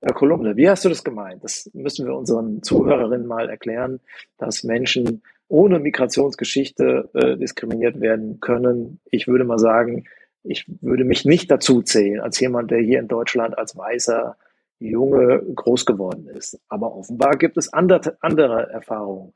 [0.00, 0.56] äh, Kolumne.
[0.56, 1.42] Wie hast du das gemeint?
[1.42, 4.00] Das müssen wir unseren Zuhörerinnen mal erklären,
[4.36, 9.00] dass Menschen ohne Migrationsgeschichte äh, diskriminiert werden können.
[9.10, 10.04] Ich würde mal sagen,
[10.42, 14.36] ich würde mich nicht dazu zählen als jemand, der hier in Deutschland als weißer
[14.78, 16.60] Junge groß geworden ist.
[16.68, 19.32] Aber offenbar gibt es andere, andere Erfahrungen.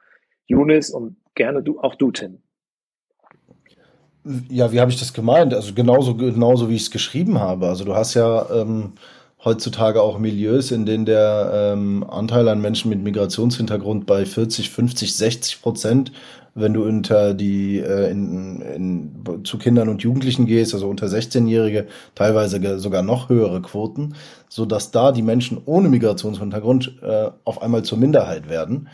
[0.48, 2.38] Yunis und gerne du, auch du, Tim.
[4.50, 5.54] Ja, wie habe ich das gemeint?
[5.54, 7.68] Also genauso, genauso wie ich es geschrieben habe.
[7.68, 8.92] Also du hast ja ähm,
[9.44, 15.14] heutzutage auch Milieus, in denen der ähm, Anteil an Menschen mit Migrationshintergrund bei 40, 50,
[15.14, 16.12] 60 Prozent,
[16.54, 21.86] wenn du unter die äh, in, in, zu Kindern und Jugendlichen gehst, also unter 16-Jährige,
[22.14, 24.14] teilweise sogar noch höhere Quoten,
[24.48, 28.88] so dass da die Menschen ohne Migrationshintergrund äh, auf einmal zur Minderheit werden.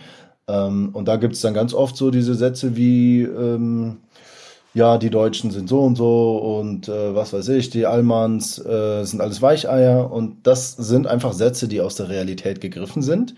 [0.49, 3.99] Ähm, und da gibt es dann ganz oft so diese Sätze wie ähm,
[4.75, 9.05] ja, die Deutschen sind so und so und äh, was weiß ich, die Allmanns äh,
[9.05, 13.37] sind alles Weicheier und das sind einfach Sätze, die aus der Realität gegriffen sind.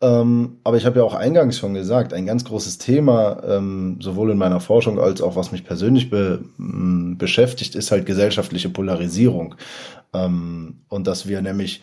[0.00, 4.32] Ähm, aber ich habe ja auch eingangs schon gesagt, ein ganz großes Thema, ähm, sowohl
[4.32, 6.44] in meiner Forschung als auch was mich persönlich be
[7.16, 9.54] beschäftigt, ist halt gesellschaftliche Polarisierung.
[10.12, 11.82] Ähm, und dass wir nämlich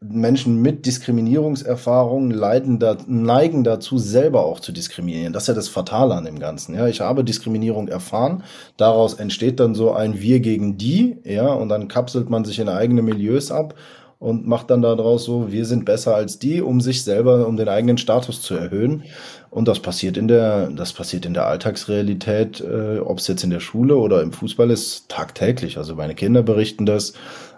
[0.00, 5.32] Menschen mit Diskriminierungserfahrungen leiden da, neigen dazu, selber auch zu diskriminieren.
[5.32, 6.74] Das ist ja das Fatale an dem Ganzen.
[6.74, 8.44] Ja, ich habe Diskriminierung erfahren.
[8.76, 11.16] Daraus entsteht dann so ein Wir gegen die.
[11.24, 13.74] Ja, und dann kapselt man sich in eigene Milieus ab
[14.20, 17.68] und macht dann daraus so, wir sind besser als die, um sich selber, um den
[17.68, 19.04] eigenen Status zu erhöhen.
[19.50, 23.50] Und das passiert in der, das passiert in der Alltagsrealität, äh, ob es jetzt in
[23.50, 25.78] der Schule oder im Fußball ist, tagtäglich.
[25.78, 27.14] Also meine Kinder berichten das.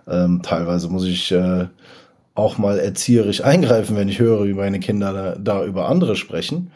[0.09, 1.67] Ähm, teilweise muss ich äh,
[2.41, 6.73] auch mal erzieherisch eingreifen, wenn ich höre, wie meine Kinder da, da über andere sprechen.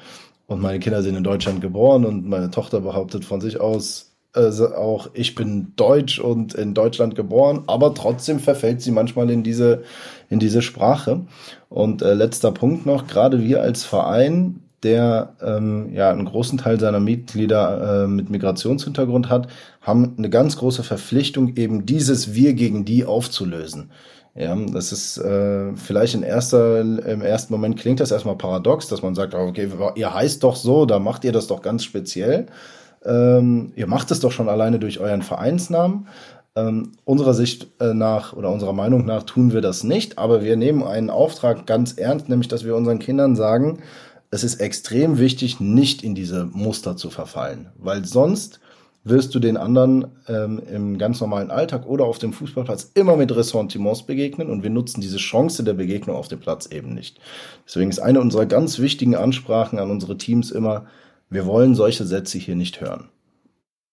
[0.47, 4.51] Und meine Kinder sind in Deutschland geboren und meine Tochter behauptet von sich aus, äh,
[4.77, 9.85] auch ich bin deutsch und in Deutschland geboren, aber trotzdem verfällt sie manchmal in diese,
[10.29, 11.23] in diese Sprache.
[11.71, 16.79] Und äh, letzter Punkt noch, gerade wir als Verein, der ähm, ja einen großen Teil
[16.79, 19.49] seiner Mitglieder äh, mit Migrationshintergrund hat,
[19.81, 23.91] haben eine ganz große Verpflichtung, eben dieses Wir gegen die aufzulösen.
[24.37, 29.01] Ja, das ist äh, vielleicht in erster, im ersten Moment klingt das erstmal paradox, dass
[29.01, 32.47] man sagt, okay, ihr heißt doch so, da macht ihr das doch ganz speziell.
[33.05, 36.09] Ähm, ihr macht es doch schon alleine durch euren Vereinsnamen.
[36.57, 40.57] Ähm, unserer Sicht äh, nach oder unserer Meinung nach tun wir das nicht, aber wir
[40.57, 43.81] nehmen einen Auftrag ganz ernst, nämlich dass wir unseren Kindern sagen,
[44.31, 48.59] es ist extrem wichtig, nicht in diese Muster zu verfallen, weil sonst
[49.05, 53.35] wirst du den anderen ähm, im ganz normalen Alltag oder auf dem Fußballplatz immer mit
[53.37, 57.21] Ressentiments begegnen und wir nutzen diese Chance der Begegnung auf dem Platz eben nicht.
[57.67, 60.87] Deswegen ist eine unserer ganz wichtigen Ansprachen an unsere Teams immer,
[61.29, 63.11] wir wollen solche Sätze hier nicht hören.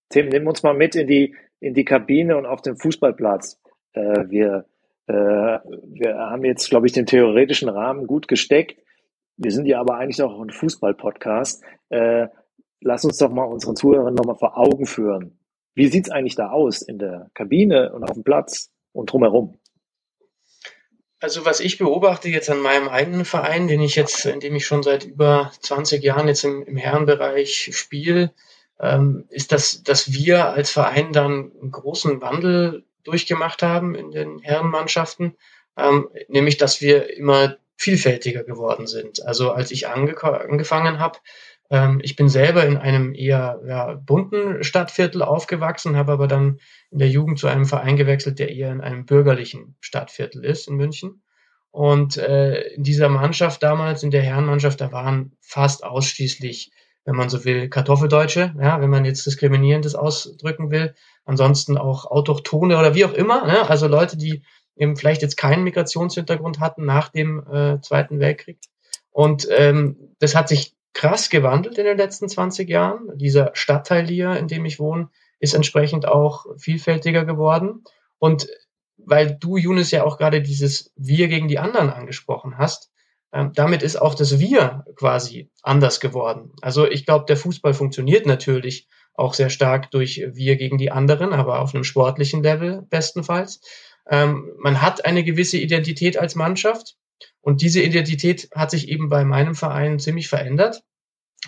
[0.10, 3.60] Tim, nimm uns mal mit in die, in die Kabine und auf den Fußballplatz.
[3.94, 4.66] Äh, wir,
[5.08, 8.78] äh, wir haben jetzt, glaube ich, den theoretischen Rahmen gut gesteckt.
[9.38, 11.64] Wir sind ja aber eigentlich auch ein Fußball-Podcast.
[11.90, 12.28] Äh,
[12.82, 15.40] lass uns doch mal unseren Zuhörern nochmal vor Augen führen.
[15.74, 19.58] Wie sieht's eigentlich da aus in der Kabine und auf dem Platz und drumherum?
[21.20, 24.66] Also was ich beobachte jetzt an meinem eigenen Verein, den ich jetzt, in dem ich
[24.66, 28.34] schon seit über 20 Jahren jetzt im, im Herrenbereich spiele,
[28.80, 34.40] ähm, ist, dass, dass wir als Verein dann einen großen Wandel durchgemacht haben in den
[34.40, 35.36] Herrenmannschaften,
[35.78, 39.24] ähm, nämlich dass wir immer vielfältiger geworden sind.
[39.24, 41.20] Also als ich ange angefangen habe,
[42.02, 47.08] ich bin selber in einem eher ja, bunten Stadtviertel aufgewachsen, habe aber dann in der
[47.08, 51.24] Jugend zu einem Verein gewechselt, der eher in einem bürgerlichen Stadtviertel ist in München.
[51.72, 56.74] Und äh, in dieser Mannschaft damals, in der Herrenmannschaft, da waren fast ausschließlich,
[57.06, 60.94] wenn man so will, Kartoffeldeutsche, ja, wenn man jetzt diskriminierendes ausdrücken will.
[61.24, 63.70] Ansonsten auch Autochtone oder wie auch immer, ne?
[63.70, 64.44] also Leute, die
[64.76, 68.60] eben vielleicht jetzt keinen Migrationshintergrund hatten nach dem äh, Zweiten Weltkrieg.
[69.10, 73.18] Und ähm, das hat sich krass gewandelt in den letzten 20 Jahren.
[73.18, 77.84] Dieser Stadtteil hier, in dem ich wohne, ist entsprechend auch vielfältiger geworden.
[78.20, 78.48] Und
[78.98, 82.92] weil du, Younes, ja auch gerade dieses Wir gegen die anderen angesprochen hast,
[83.34, 86.52] ähm, damit ist auch das Wir quasi anders geworden.
[86.62, 91.34] Also ich glaube, der Fußball funktioniert natürlich auch sehr stark durch Wir gegen die anderen,
[91.34, 93.62] aber auf einem sportlichen Level bestenfalls.
[94.10, 96.98] Ähm, man hat eine gewisse Identität als Mannschaft
[97.42, 100.84] und diese Identität hat sich eben bei meinem Verein ziemlich verändert.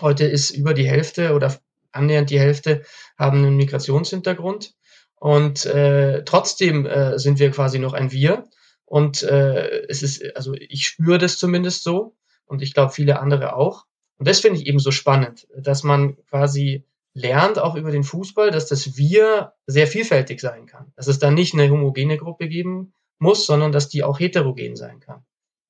[0.00, 1.56] Heute ist über die Hälfte oder
[1.92, 2.82] annähernd die Hälfte
[3.16, 4.74] haben einen Migrationshintergrund.
[5.14, 8.44] Und äh, trotzdem äh, sind wir quasi noch ein Wir.
[8.84, 13.56] Und äh, es ist, also ich spüre das zumindest so und ich glaube viele andere
[13.56, 13.84] auch.
[14.18, 18.50] Und das finde ich eben so spannend, dass man quasi lernt auch über den Fußball,
[18.50, 20.92] dass das Wir sehr vielfältig sein kann.
[20.96, 24.98] Dass es da nicht eine homogene Gruppe geben muss, sondern dass die auch heterogen sein
[24.98, 25.24] kann.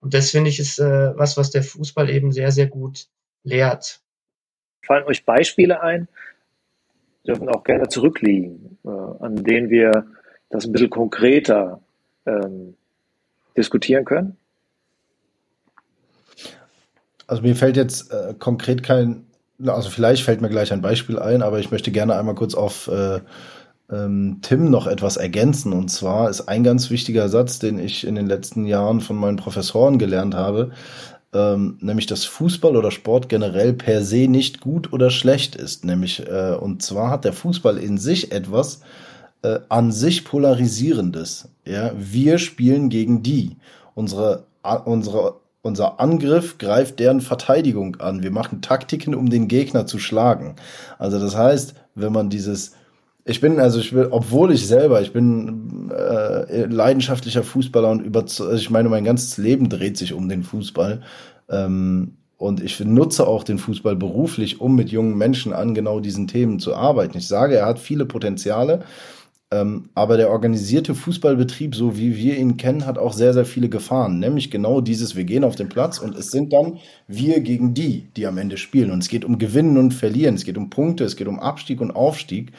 [0.04, 3.06] Und das finde ich ist äh, was, was der Fußball eben sehr, sehr gut
[3.42, 4.00] lehrt.
[4.82, 6.08] Fallen euch Beispiele ein,
[7.26, 10.06] dürfen auch gerne zurückliegen, äh, an denen wir
[10.50, 11.80] das ein bisschen konkreter
[12.26, 12.76] ähm,
[13.56, 14.36] diskutieren können?
[17.26, 19.24] Also mir fällt jetzt äh, konkret kein,
[19.64, 22.88] also vielleicht fällt mir gleich ein Beispiel ein, aber ich möchte gerne einmal kurz auf
[22.88, 23.20] äh,
[23.94, 25.72] ähm, Tim noch etwas ergänzen.
[25.72, 29.36] Und zwar ist ein ganz wichtiger Satz, den ich in den letzten Jahren von meinen
[29.36, 30.70] Professoren gelernt habe,
[31.32, 35.84] ähm, nämlich dass Fußball oder Sport generell per se nicht gut oder schlecht ist.
[35.84, 38.80] Nämlich, äh, und zwar hat der Fußball in sich etwas
[39.42, 41.48] äh, an sich polarisierendes.
[41.66, 41.92] Ja?
[41.96, 43.56] Wir spielen gegen die.
[43.94, 44.44] Unsere,
[44.84, 48.22] unsere, unser Angriff greift deren Verteidigung an.
[48.22, 50.56] Wir machen Taktiken, um den Gegner zu schlagen.
[50.98, 52.72] Also das heißt, wenn man dieses
[53.24, 58.20] ich bin, also ich will, obwohl ich selber, ich bin äh, leidenschaftlicher Fußballer und über,
[58.20, 61.02] also ich meine, mein ganzes Leben dreht sich um den Fußball.
[61.48, 66.26] Ähm, und ich nutze auch den Fußball beruflich, um mit jungen Menschen an genau diesen
[66.26, 67.16] Themen zu arbeiten.
[67.16, 68.82] Ich sage, er hat viele Potenziale,
[69.50, 73.70] ähm, aber der organisierte Fußballbetrieb, so wie wir ihn kennen, hat auch sehr, sehr viele
[73.70, 74.18] Gefahren.
[74.18, 78.08] Nämlich genau dieses, wir gehen auf den Platz und es sind dann wir gegen die,
[78.16, 78.90] die am Ende spielen.
[78.90, 81.80] Und es geht um Gewinnen und Verlieren, es geht um Punkte, es geht um Abstieg
[81.80, 82.52] und Aufstieg.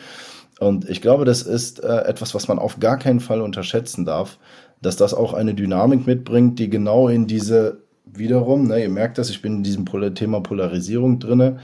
[0.59, 4.37] Und ich glaube, das ist äh, etwas, was man auf gar keinen Fall unterschätzen darf,
[4.81, 9.29] dass das auch eine Dynamik mitbringt, die genau in diese wiederum, ne, ihr merkt das,
[9.29, 11.57] ich bin in diesem Thema Polarisierung drinne,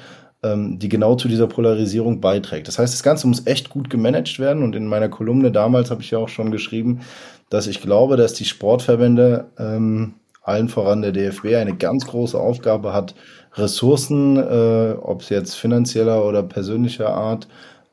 [0.44, 2.68] ähm, die genau zu dieser Polarisierung beiträgt.
[2.68, 6.02] Das heißt, das Ganze muss echt gut gemanagt werden und in meiner Kolumne damals habe
[6.02, 7.02] ich ja auch schon geschrieben,
[7.50, 12.94] dass ich glaube, dass die Sportverbände, ähm, allen voran der DFB, eine ganz große Aufgabe
[12.94, 13.14] hat,
[13.54, 17.48] Ressourcen, äh, ob es jetzt finanzieller oder persönlicher Art,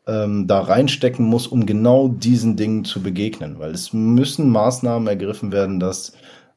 [0.09, 3.59] ähm, da reinstecken muss, um genau diesen Dingen zu begegnen.
[3.59, 6.13] Weil es müssen Maßnahmen ergriffen werden, dass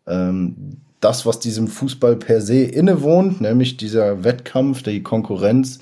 [0.08, 5.80] ähm, das, was diesem Fußball per se innewohnt, nämlich dieser Wettkampf, die Konkurrenz,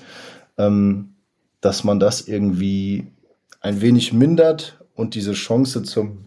[0.58, 1.14] ähm,
[1.60, 3.06] dass man das irgendwie
[3.60, 6.26] ein wenig mindert und diese Chance zum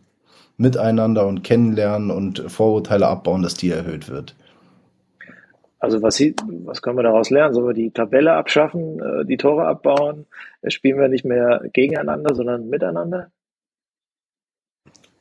[0.58, 4.36] Miteinander und Kennenlernen und Vorurteile abbauen, dass die erhöht wird.
[5.84, 6.18] Also was,
[6.64, 7.54] was können wir daraus lernen?
[7.54, 10.28] Sollen wir die Tabelle abschaffen, äh, die Tore abbauen?
[10.68, 13.32] Spielen wir nicht mehr gegeneinander, sondern miteinander?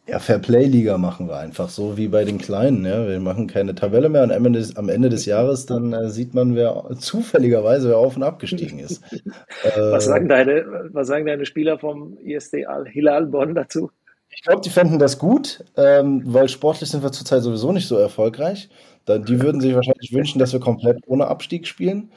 [0.06, 2.84] Ja, Fairplay-Liga machen wir einfach so wie bei den Kleinen.
[2.84, 3.08] Ja.
[3.08, 6.10] Wir machen keine Tabelle mehr und am Ende des, am Ende des Jahres dann äh,
[6.10, 9.02] sieht man, wer zufälligerweise wer auf und abgestiegen ist.
[9.76, 13.90] was, sagen deine, was sagen deine Spieler vom ISD Al-Hilal Bonn dazu?
[14.34, 17.96] Ich glaube, die fänden das gut, ähm, weil sportlich sind wir zurzeit sowieso nicht so
[17.96, 18.68] erfolgreich.
[19.04, 22.10] Dann, die würden sich wahrscheinlich wünschen, dass wir komplett ohne Abstieg spielen.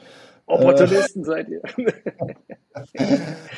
[0.46, 1.60] Opportunisten äh, seid ihr.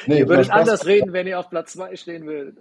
[0.07, 2.57] nee, ihr würdet anders reden, wenn ihr auf Platz 2 stehen würdet.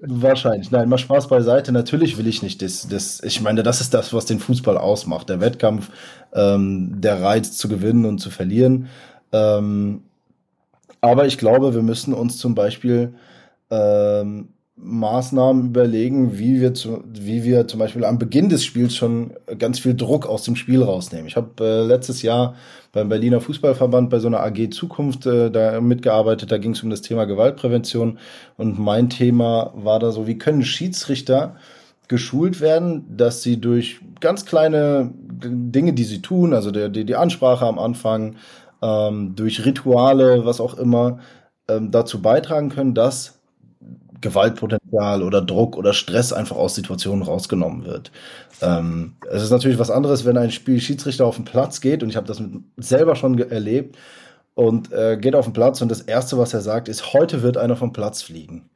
[0.00, 0.70] Wahrscheinlich.
[0.70, 1.72] Nein, mal Spaß beiseite.
[1.72, 3.20] Natürlich will ich nicht das, das.
[3.24, 5.28] Ich meine, das ist das, was den Fußball ausmacht.
[5.28, 5.90] Der Wettkampf,
[6.32, 8.88] ähm, der Reiz zu gewinnen und zu verlieren.
[9.32, 10.04] Ähm,
[11.00, 13.14] aber ich glaube, wir müssen uns zum Beispiel
[13.70, 19.34] ähm, Maßnahmen überlegen, wie wir, zu, wie wir zum Beispiel am Beginn des Spiels schon
[19.58, 21.26] ganz viel Druck aus dem Spiel rausnehmen.
[21.26, 22.54] Ich habe äh, letztes Jahr
[22.90, 26.50] beim Berliner Fußballverband bei so einer AG Zukunft äh, da mitgearbeitet.
[26.50, 28.18] Da ging es um das Thema Gewaltprävention
[28.56, 31.56] und mein Thema war da so, wie können Schiedsrichter
[32.08, 37.16] geschult werden, dass sie durch ganz kleine Dinge, die sie tun, also der, die, die
[37.16, 38.36] Ansprache am Anfang,
[38.82, 41.18] ähm, durch Rituale, was auch immer,
[41.68, 43.41] ähm, dazu beitragen können, dass
[44.22, 48.10] Gewaltpotenzial oder Druck oder Stress einfach aus Situationen rausgenommen wird.
[48.62, 52.08] Ähm, es ist natürlich was anderes, wenn ein Spiel Schiedsrichter auf den Platz geht und
[52.08, 52.42] ich habe das
[52.78, 53.96] selber schon erlebt
[54.54, 57.56] und äh, geht auf den Platz und das erste, was er sagt, ist: Heute wird
[57.56, 58.70] einer vom Platz fliegen.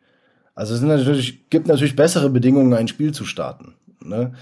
[0.54, 3.74] Also es natürlich, gibt natürlich bessere Bedingungen, ein Spiel zu starten.
[4.02, 4.32] Ne?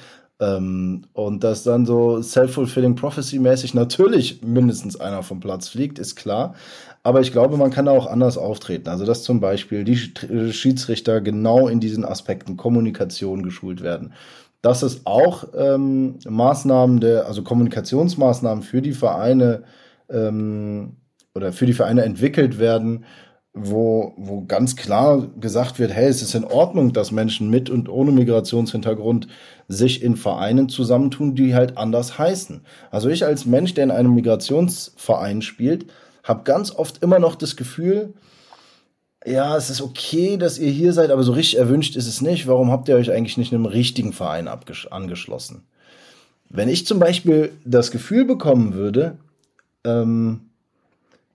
[0.41, 6.55] Ähm, und dass dann so self-fulfilling prophecy-mäßig natürlich mindestens einer vom Platz fliegt, ist klar.
[7.07, 8.89] Aber ich glaube, man kann da auch anders auftreten.
[8.89, 9.97] Also, dass zum Beispiel die
[10.53, 14.15] Schiedsrichter genau in diesen Aspekten Kommunikation geschult werden.
[14.63, 19.65] Dass es auch ähm, Maßnahmen der, also Kommunikationsmaßnahmen für die Vereine
[20.09, 20.97] ähm,
[21.35, 23.05] oder für die Vereine entwickelt werden,
[23.53, 27.91] wo, wo ganz klar gesagt wird, hey, es ist in Ordnung, dass Menschen mit und
[27.91, 29.29] ohne Migrationshintergrund
[29.69, 32.63] sich in Vereinen zusammentun, die halt anders heißen.
[32.91, 35.87] Also ich als Mensch, der in einem Migrationsverein spielt,
[36.25, 38.15] habe ganz oft immer noch das Gefühl,
[39.27, 42.47] ja, es ist okay, dass ihr hier seid, aber so richtig erwünscht ist es nicht.
[42.47, 45.63] Warum habt ihr euch eigentlich nicht einem richtigen Verein angeschlossen?
[46.51, 49.17] Wenn ich zum Beispiel das Gefühl bekommen würde,
[49.85, 50.41] ähm,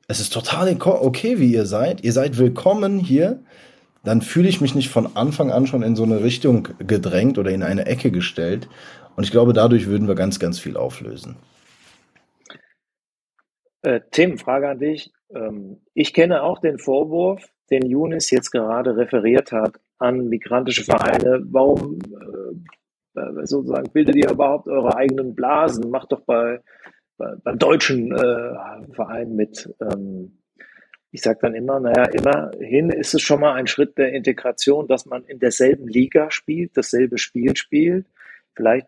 [0.07, 2.03] es ist total okay, wie ihr seid.
[2.03, 3.39] Ihr seid willkommen hier.
[4.03, 7.51] Dann fühle ich mich nicht von Anfang an schon in so eine Richtung gedrängt oder
[7.51, 8.67] in eine Ecke gestellt.
[9.15, 11.35] Und ich glaube, dadurch würden wir ganz, ganz viel auflösen.
[13.81, 15.11] Äh, Tim, Frage an dich.
[15.33, 21.41] Ähm, ich kenne auch den Vorwurf, den Younes jetzt gerade referiert hat, an migrantische Vereine.
[21.45, 21.99] Warum
[23.15, 25.89] äh, äh sozusagen bildet ihr überhaupt eure eigenen Blasen?
[25.89, 26.61] Macht doch bei
[27.19, 29.69] beim deutschen äh, Verein mit.
[29.81, 30.39] Ähm,
[31.11, 35.05] ich sage dann immer, naja, immerhin ist es schon mal ein Schritt der Integration, dass
[35.05, 38.05] man in derselben Liga spielt, dasselbe Spiel spielt.
[38.55, 38.87] Vielleicht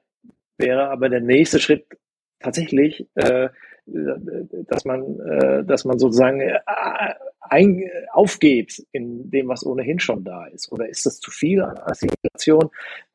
[0.58, 1.86] wäre aber der nächste Schritt
[2.40, 3.50] tatsächlich, äh,
[3.86, 6.60] dass man, äh, dass man sozusagen äh,
[7.40, 10.72] ein, aufgeht in dem, was ohnehin schon da ist?
[10.72, 12.70] Oder ist das zu viel an Assimilation?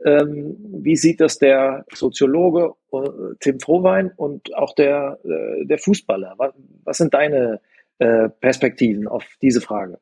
[0.04, 6.34] Ähm, wie sieht das der Soziologe äh, Tim Frohwein und auch der, der Fußballer?
[6.84, 7.60] Was, sind deine
[7.98, 9.98] Perspektiven auf diese Frage?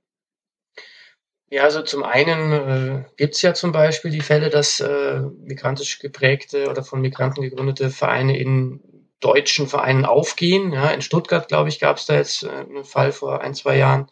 [1.54, 6.00] Ja, also zum einen äh, gibt es ja zum Beispiel die Fälle, dass äh, migrantisch
[6.00, 8.80] geprägte oder von Migranten gegründete Vereine in
[9.24, 10.72] deutschen Vereinen aufgehen.
[10.72, 13.78] Ja, in Stuttgart, glaube ich, gab es da jetzt äh, einen Fall vor ein, zwei
[13.78, 14.08] Jahren.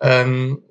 [0.00, 0.62] Ähm,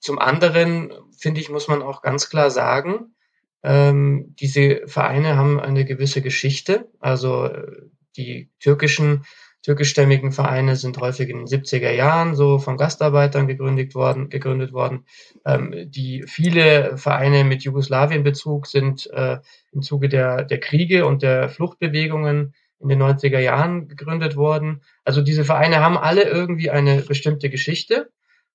[0.00, 3.14] zum anderen, finde ich, muss man auch ganz klar sagen,
[3.62, 6.90] ähm, diese Vereine haben eine gewisse Geschichte.
[6.98, 7.82] Also äh,
[8.16, 9.24] die türkischen,
[9.62, 15.06] türkischstämmigen Vereine sind häufig in den 70er Jahren so von Gastarbeitern gegründet worden, gegründet worden.
[15.46, 19.38] Ähm, die viele Vereine mit Jugoslawien-Bezug sind äh,
[19.70, 24.82] im Zuge der, der Kriege und der Fluchtbewegungen in den 90er Jahren gegründet worden.
[25.04, 28.10] Also diese Vereine haben alle irgendwie eine bestimmte Geschichte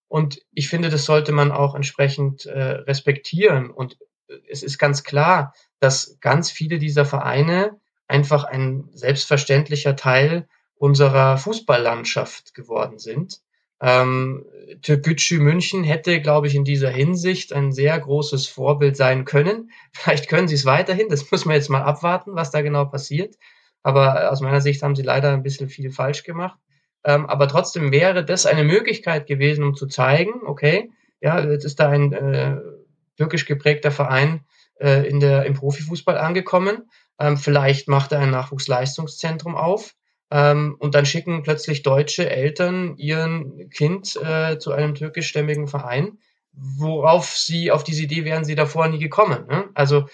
[0.07, 3.69] und ich finde, das sollte man auch entsprechend äh, respektieren.
[3.69, 3.97] Und
[4.49, 12.53] es ist ganz klar, dass ganz viele dieser Vereine einfach ein selbstverständlicher Teil unserer Fußballlandschaft
[12.53, 13.41] geworden sind.
[13.79, 14.45] Ähm,
[14.81, 19.71] Türkgücü München hätte, glaube ich, in dieser Hinsicht ein sehr großes Vorbild sein können.
[19.91, 23.35] Vielleicht können sie es weiterhin, das muss man jetzt mal abwarten, was da genau passiert.
[23.87, 26.59] Aber aus meiner Sicht haben sie leider ein bisschen viel falsch gemacht.
[27.05, 31.79] Ähm, aber trotzdem wäre das eine Möglichkeit gewesen, um zu zeigen, okay, ja, jetzt ist
[31.79, 32.57] da ein äh,
[33.15, 34.41] türkisch geprägter Verein
[34.81, 36.89] äh, in der, im Profifußball angekommen.
[37.17, 39.95] Ähm, vielleicht macht er ein Nachwuchsleistungszentrum auf.
[40.31, 46.17] Ähm, und dann schicken plötzlich deutsche Eltern ihren Kind äh, zu einem türkischstämmigen Verein,
[46.51, 49.47] worauf sie, auf diese Idee wären sie davor nie gekommen.
[49.47, 49.69] Ne?
[49.75, 50.09] Also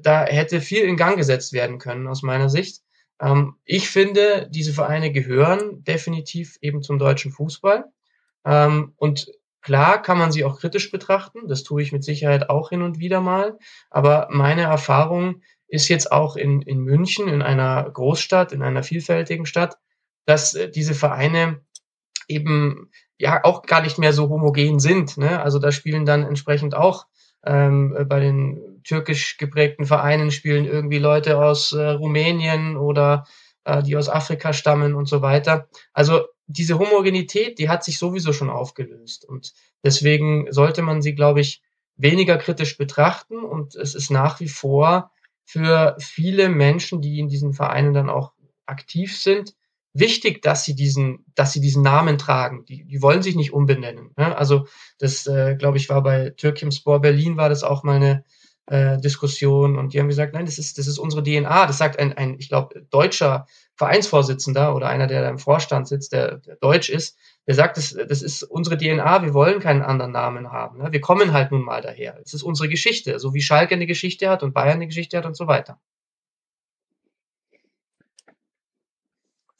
[0.00, 2.82] da hätte viel in Gang gesetzt werden können, aus meiner Sicht.
[3.22, 7.84] Ähm, ich finde, diese Vereine gehören definitiv eben zum deutschen Fußball.
[8.44, 11.46] Ähm, und klar kann man sie auch kritisch betrachten.
[11.48, 13.58] Das tue ich mit Sicherheit auch hin und wieder mal.
[13.90, 19.46] Aber meine Erfahrung ist jetzt auch in, in München, in einer Großstadt, in einer vielfältigen
[19.46, 19.78] Stadt,
[20.26, 21.60] dass äh, diese Vereine
[22.28, 25.16] eben ja auch gar nicht mehr so homogen sind.
[25.16, 25.40] Ne?
[25.40, 27.06] Also da spielen dann entsprechend auch
[27.44, 33.26] ähm, bei den türkisch geprägten Vereinen spielen irgendwie Leute aus äh, Rumänien oder
[33.64, 35.68] äh, die aus Afrika stammen und so weiter.
[35.92, 41.40] Also diese Homogenität, die hat sich sowieso schon aufgelöst und deswegen sollte man sie, glaube
[41.40, 41.62] ich,
[41.96, 45.10] weniger kritisch betrachten und es ist nach wie vor
[45.44, 48.32] für viele Menschen, die in diesen Vereinen dann auch
[48.66, 49.54] aktiv sind,
[49.94, 52.64] wichtig, dass sie diesen, dass sie diesen Namen tragen.
[52.66, 54.10] Die, die wollen sich nicht umbenennen.
[54.16, 54.36] Ne?
[54.36, 54.66] Also
[54.98, 58.24] das, äh, glaube ich, war bei Türkimspor Berlin war das auch mal eine
[58.66, 61.66] äh, Diskussion und die haben gesagt, nein, das ist, das ist unsere DNA.
[61.66, 66.12] Das sagt ein, ein ich glaube, deutscher Vereinsvorsitzender oder einer, der da im Vorstand sitzt,
[66.12, 70.12] der, der deutsch ist, der sagt, das, das ist unsere DNA, wir wollen keinen anderen
[70.12, 70.78] Namen haben.
[70.78, 70.92] Ne?
[70.92, 72.20] Wir kommen halt nun mal daher.
[72.24, 75.26] Es ist unsere Geschichte, so wie Schalke eine Geschichte hat und Bayern eine Geschichte hat
[75.26, 75.80] und so weiter.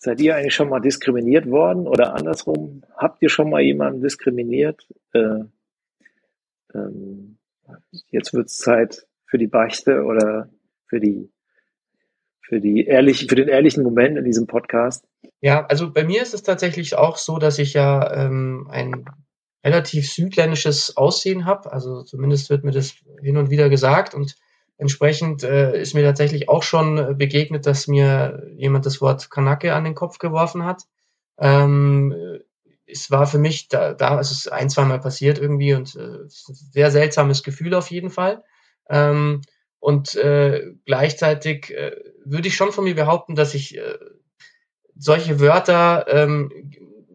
[0.05, 2.83] Seid ihr eigentlich schon mal diskriminiert worden oder andersrum?
[2.97, 4.89] Habt ihr schon mal jemanden diskriminiert?
[5.13, 5.45] Äh,
[6.75, 7.39] ähm,
[8.11, 10.51] jetzt wird es Zeit für die Beichte oder
[10.87, 11.31] für die
[12.41, 15.07] für, die ehrlich, für den ehrlichen Moment in diesem Podcast.
[15.41, 19.05] Ja, also bei mir ist es tatsächlich auch so, dass ich ja ähm, ein
[19.65, 21.73] relativ südländisches Aussehen habe.
[21.73, 24.35] Also zumindest wird mir das hin und wieder gesagt und
[24.83, 29.85] entsprechend äh, ist mir tatsächlich auch schon begegnet, dass mir jemand das Wort Kanake an
[29.85, 30.83] den Kopf geworfen hat.
[31.39, 32.12] Ähm,
[32.85, 36.18] es war für mich, da, da ist es ein, zwei Mal passiert irgendwie und äh,
[36.26, 38.43] sehr seltsames Gefühl auf jeden Fall.
[38.91, 39.43] Ähm,
[39.78, 41.93] und äh, gleichzeitig äh,
[42.24, 43.99] würde ich schon von mir behaupten, dass ich äh,
[44.97, 46.72] solche Wörter ähm,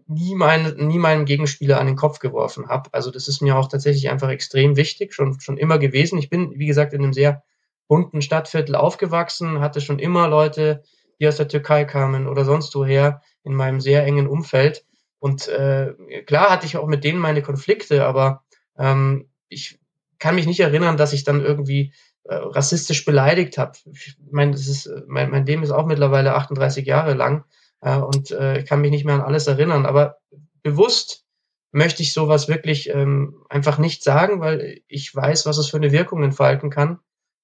[0.07, 2.89] nie, mein, nie meinem Gegenspieler an den Kopf geworfen habe.
[2.93, 6.17] Also das ist mir auch tatsächlich einfach extrem wichtig, schon, schon immer gewesen.
[6.17, 7.43] Ich bin, wie gesagt, in einem sehr
[7.87, 10.83] bunten Stadtviertel aufgewachsen, hatte schon immer Leute,
[11.19, 14.85] die aus der Türkei kamen oder sonst woher in meinem sehr engen Umfeld.
[15.19, 15.93] Und äh,
[16.25, 18.43] klar hatte ich auch mit denen meine Konflikte, aber
[18.77, 19.79] ähm, ich
[20.19, 23.77] kann mich nicht erinnern, dass ich dann irgendwie äh, rassistisch beleidigt habe.
[23.91, 27.45] Ich meine, das ist, mein, mein Leben ist auch mittlerweile 38 Jahre lang
[27.81, 29.85] äh, und äh, kann mich nicht mehr an alles erinnern.
[29.85, 30.17] Aber
[30.61, 31.25] bewusst
[31.71, 35.91] möchte ich sowas wirklich ähm, einfach nicht sagen, weil ich weiß, was es für eine
[35.91, 36.99] Wirkung entfalten kann.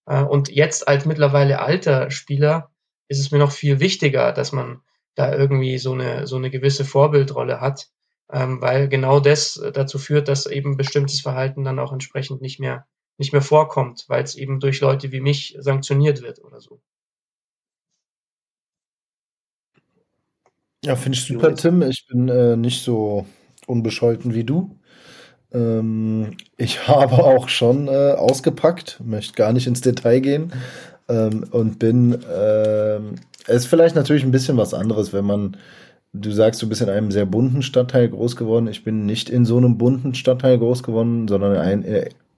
[0.05, 2.71] Äh, und jetzt als mittlerweile alter Spieler
[3.07, 4.81] ist es mir noch viel wichtiger, dass man
[5.15, 7.89] da irgendwie so eine, so eine gewisse Vorbildrolle hat,
[8.31, 12.87] ähm, weil genau das dazu führt, dass eben bestimmtes Verhalten dann auch entsprechend nicht mehr,
[13.17, 16.81] nicht mehr vorkommt, weil es eben durch Leute wie mich sanktioniert wird oder so.
[20.83, 21.81] Ja, finde ich super, Tim.
[21.83, 23.25] Ich bin äh, nicht so
[23.67, 24.77] unbescholten wie du.
[25.53, 30.53] Ähm, ich habe auch schon äh, ausgepackt, möchte gar nicht ins Detail gehen
[31.07, 32.17] ähm, und bin
[33.45, 35.57] es ist vielleicht natürlich ein bisschen was anderes, wenn man,
[36.13, 38.67] du sagst, du bist in einem sehr bunten Stadtteil groß geworden.
[38.67, 41.83] Ich bin nicht in so einem bunten Stadtteil groß geworden, sondern ein,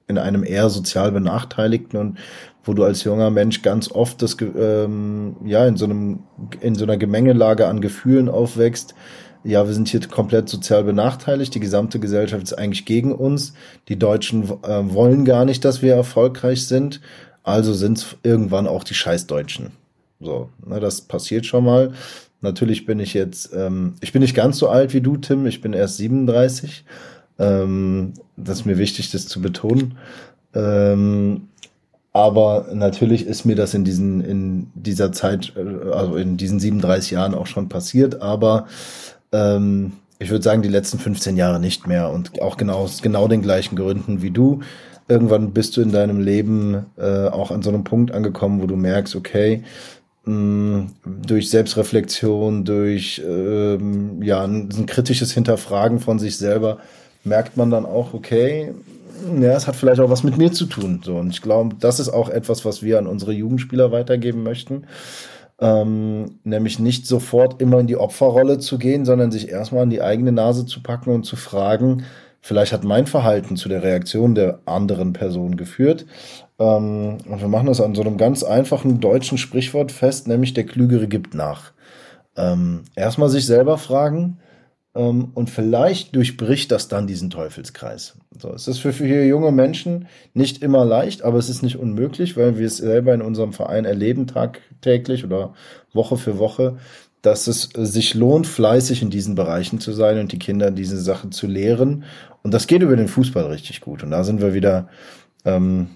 [0.07, 2.17] in einem eher sozial benachteiligten und
[2.63, 6.23] wo du als junger Mensch ganz oft das, ähm, ja, in so einem,
[6.61, 8.95] in so einer Gemengelage an Gefühlen aufwächst.
[9.45, 11.53] Ja, wir sind hier komplett sozial benachteiligt.
[11.53, 13.53] Die gesamte Gesellschaft ist eigentlich gegen uns.
[13.89, 16.99] Die Deutschen äh, wollen gar nicht, dass wir erfolgreich sind.
[17.43, 19.67] Also sind es irgendwann auch die Scheißdeutschen.
[20.19, 21.93] So, ne, das passiert schon mal.
[22.41, 25.45] Natürlich bin ich jetzt, ähm, ich bin nicht ganz so alt wie du, Tim.
[25.45, 26.83] Ich bin erst 37.
[27.37, 29.99] Ähm, das ist mir wichtig, das zu betonen.
[30.55, 31.49] Ähm,
[32.13, 37.11] aber natürlich ist mir das in diesen, in dieser Zeit, äh, also in diesen 37
[37.11, 38.23] Jahren auch schon passiert.
[38.23, 38.65] Aber
[39.35, 43.27] ähm, ich würde sagen, die letzten 15 Jahre nicht mehr und auch genau aus genau
[43.27, 44.61] den gleichen Gründen wie du.
[45.07, 48.75] Irgendwann bist du in deinem Leben äh, auch an so einem Punkt angekommen, wo du
[48.75, 49.63] merkst, okay,
[50.23, 56.79] mh, durch Selbstreflexion, durch ähm, ja, ein, ein kritisches Hinterfragen von sich selber,
[57.23, 58.73] merkt man dann auch, okay,
[59.39, 61.01] ja, es hat vielleicht auch was mit mir zu tun.
[61.03, 64.85] So, und ich glaube, das ist auch etwas, was wir an unsere Jugendspieler weitergeben möchten.
[65.59, 70.01] Ähm, nämlich nicht sofort immer in die Opferrolle zu gehen, sondern sich erstmal an die
[70.01, 72.03] eigene Nase zu packen und zu fragen,
[72.41, 76.05] vielleicht hat mein Verhalten zu der Reaktion der anderen Person geführt.
[76.59, 80.65] Ähm, und wir machen das an so einem ganz einfachen deutschen Sprichwort fest, nämlich der
[80.65, 81.71] Klügere gibt nach.
[82.35, 84.39] Ähm, erstmal sich selber fragen
[84.95, 88.15] und vielleicht durchbricht das dann diesen Teufelskreis.
[88.39, 92.37] So, es ist für viele junge Menschen nicht immer leicht, aber es ist nicht unmöglich,
[92.37, 95.53] weil wir es selber in unserem Verein erleben, tagtäglich oder
[95.91, 96.77] Woche für Woche,
[97.21, 101.33] dass es sich lohnt, fleißig in diesen Bereichen zu sein und die Kinder diese Sachen
[101.33, 102.05] zu lehren.
[102.41, 104.01] Und das geht über den Fußball richtig gut.
[104.01, 104.87] Und da sind wir wieder
[105.43, 105.87] ähm,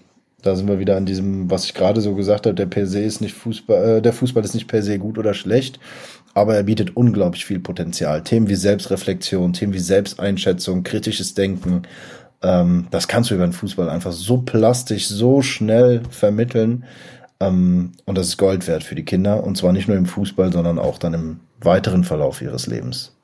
[0.42, 3.02] da sind wir wieder an diesem, was ich gerade so gesagt habe, der per se
[3.02, 5.80] ist nicht Fußball, äh, der Fußball ist nicht per se gut oder schlecht,
[6.40, 8.24] aber er bietet unglaublich viel Potenzial.
[8.24, 11.84] Themen wie Selbstreflexion, Themen wie Selbsteinschätzung, kritisches Denken,
[12.42, 16.86] ähm, das kannst du über den Fußball einfach so plastisch, so schnell vermitteln.
[17.40, 19.44] Ähm, und das ist Gold wert für die Kinder.
[19.44, 23.16] Und zwar nicht nur im Fußball, sondern auch dann im weiteren Verlauf ihres Lebens.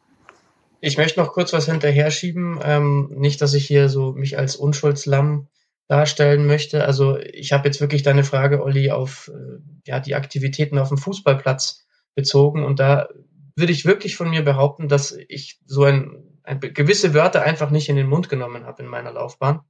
[0.81, 2.59] Ich möchte noch kurz was hinterher schieben.
[2.63, 5.47] Ähm, nicht, dass ich hier so mich als Unschuldslamm
[5.87, 6.85] darstellen möchte.
[6.85, 10.97] Also ich habe jetzt wirklich deine Frage, Olli, auf äh, ja, die Aktivitäten auf dem
[10.97, 11.84] Fußballplatz
[12.15, 12.63] bezogen.
[12.63, 13.09] Und da
[13.55, 17.89] würde ich wirklich von mir behaupten, dass ich so ein, ein gewisse Wörter einfach nicht
[17.89, 19.61] in den Mund genommen habe in meiner Laufbahn.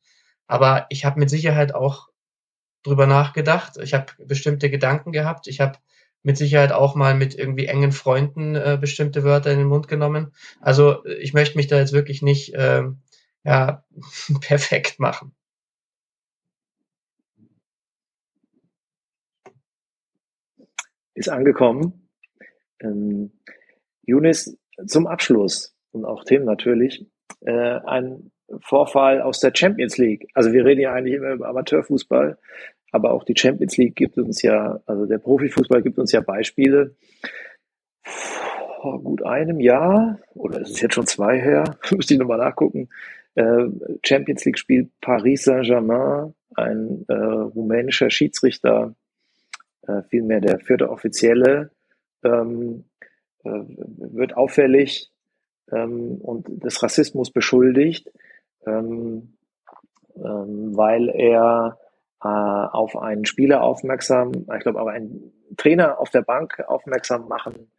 [0.48, 2.10] Aber ich habe mit Sicherheit auch
[2.84, 3.78] drüber nachgedacht.
[3.82, 5.48] Ich habe bestimmte Gedanken gehabt.
[5.48, 5.80] Ich habe
[6.24, 10.34] mit Sicherheit auch mal mit irgendwie engen Freunden äh, bestimmte Wörter in den Mund genommen.
[10.62, 12.84] Also ich möchte mich da jetzt wirklich nicht äh,
[13.44, 13.84] ja,
[14.42, 15.36] perfekt machen.
[21.16, 22.05] ist angekommen.
[22.82, 23.32] Ähm,
[24.04, 27.06] Younes, zum Abschluss und auch Tim natürlich,
[27.42, 30.28] äh, ein Vorfall aus der Champions League.
[30.34, 32.38] Also wir reden ja eigentlich immer über Amateurfußball,
[32.92, 36.96] aber auch die Champions League gibt uns ja, also der Profifußball gibt uns ja Beispiele.
[38.04, 42.90] Vor gut einem Jahr, oder ist es jetzt schon zwei her, müsste ich nochmal nachgucken,
[43.36, 43.66] äh,
[44.06, 48.96] Champions League spielt Paris Saint-Germain, ein äh, rumänischer Schiedsrichter,
[49.88, 51.72] äh, vielmehr der vierte Offizielle,
[52.26, 52.86] ähm,
[53.44, 55.12] äh, wird auffällig
[55.72, 58.12] ähm, und des Rassismus beschuldigt,
[58.66, 59.36] ähm,
[60.16, 61.78] ähm, weil er
[62.24, 67.72] äh, auf einen Spieler aufmerksam, ich glaube, aber einen Trainer auf der Bank aufmerksam machen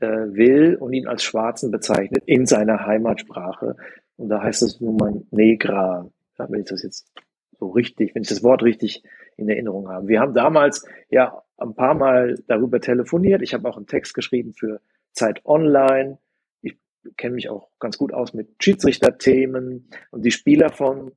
[0.00, 3.76] äh, will und ihn als Schwarzen bezeichnet in seiner Heimatsprache.
[4.16, 6.08] Und da heißt es nun mal Negra,
[6.38, 7.12] wenn ich das jetzt
[7.58, 9.02] so richtig, wenn ich das Wort richtig
[9.36, 10.08] in Erinnerung habe.
[10.08, 13.42] Wir haben damals ja ein paar Mal darüber telefoniert.
[13.42, 14.80] Ich habe auch einen Text geschrieben für
[15.12, 16.18] Zeit Online.
[16.62, 16.76] Ich
[17.16, 21.12] kenne mich auch ganz gut aus mit Schiedsrichterthemen und die Spieler von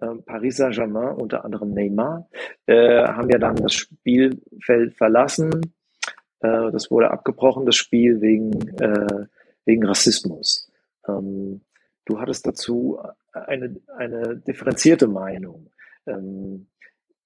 [0.00, 2.28] äh, Paris Saint-Germain, unter anderem Neymar,
[2.66, 5.74] äh, haben ja dann das Spielfeld verlassen.
[6.40, 9.26] Äh, das wurde abgebrochen, das Spiel wegen, äh,
[9.64, 10.70] wegen Rassismus.
[11.08, 11.62] Ähm,
[12.04, 12.98] du hattest dazu
[13.32, 15.70] eine, eine differenzierte Meinung.
[16.06, 16.66] Ähm,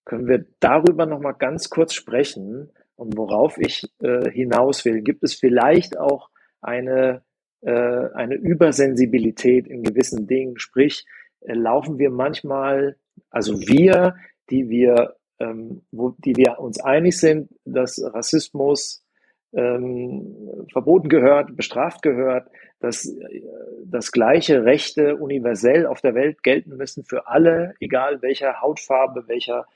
[0.07, 5.03] können wir darüber noch mal ganz kurz sprechen und worauf ich äh, hinaus will?
[5.03, 6.31] Gibt es vielleicht auch
[6.63, 7.23] eine,
[7.61, 10.59] äh, eine Übersensibilität in gewissen Dingen?
[10.59, 11.05] Sprich,
[11.41, 12.97] äh, laufen wir manchmal,
[13.31, 14.15] also wir,
[14.49, 19.05] die wir, ähm, wo, die wir uns einig sind, dass Rassismus
[19.53, 22.49] ähm, verboten gehört, bestraft gehört,
[22.81, 23.43] dass äh,
[23.85, 29.67] das gleiche Rechte universell auf der Welt gelten müssen für alle, egal welcher Hautfarbe, welcher,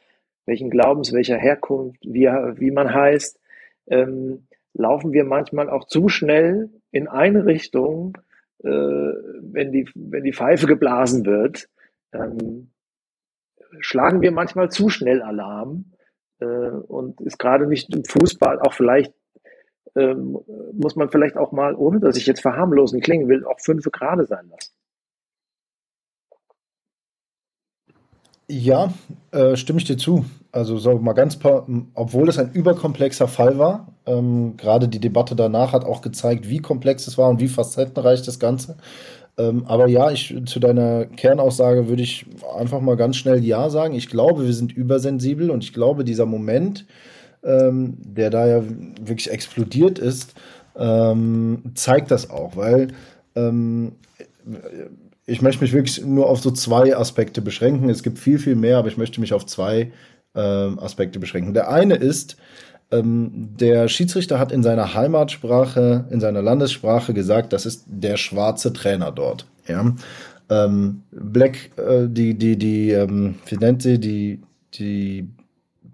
[0.51, 3.39] welchen Glaubens, welcher Herkunft, wie, wie man heißt,
[3.87, 8.19] ähm, laufen wir manchmal auch zu schnell in eine Richtung,
[8.63, 11.69] äh, wenn, die, wenn die Pfeife geblasen wird.
[12.13, 12.73] Ähm,
[13.79, 15.93] schlagen wir manchmal zu schnell Alarm
[16.41, 19.15] äh, und ist gerade nicht im Fußball auch vielleicht
[19.97, 20.39] ähm,
[20.73, 24.25] muss man vielleicht auch mal, ohne dass ich jetzt verharmlosen klingen will, auch fünf gerade
[24.25, 24.73] sein lassen.
[28.51, 28.93] Ja,
[29.31, 30.25] äh, stimme ich dir zu.
[30.51, 35.37] Also so mal ganz paar, obwohl es ein überkomplexer Fall war, ähm, gerade die Debatte
[35.37, 38.77] danach hat auch gezeigt, wie komplex es war und wie facettenreich das Ganze.
[39.39, 42.27] Ähm, aber ja, ich zu deiner Kernaussage würde ich
[42.59, 43.95] einfach mal ganz schnell Ja sagen.
[43.95, 46.87] Ich glaube, wir sind übersensibel und ich glaube, dieser Moment,
[47.45, 48.65] ähm, der da ja
[49.01, 50.35] wirklich explodiert ist,
[50.77, 52.89] ähm, zeigt das auch, weil
[53.37, 53.93] ähm,
[55.31, 57.89] ich möchte mich wirklich nur auf so zwei Aspekte beschränken.
[57.89, 59.93] Es gibt viel, viel mehr, aber ich möchte mich auf zwei
[60.35, 61.55] ähm, Aspekte beschränken.
[61.55, 62.37] Der eine ist,
[62.91, 68.73] ähm, der Schiedsrichter hat in seiner Heimatsprache, in seiner Landessprache gesagt, das ist der schwarze
[68.73, 69.47] Trainer dort.
[69.69, 69.95] Ja.
[70.49, 74.41] Ähm, Black, äh, die, die, die, ähm, wie nennt sie, die,
[74.75, 75.29] die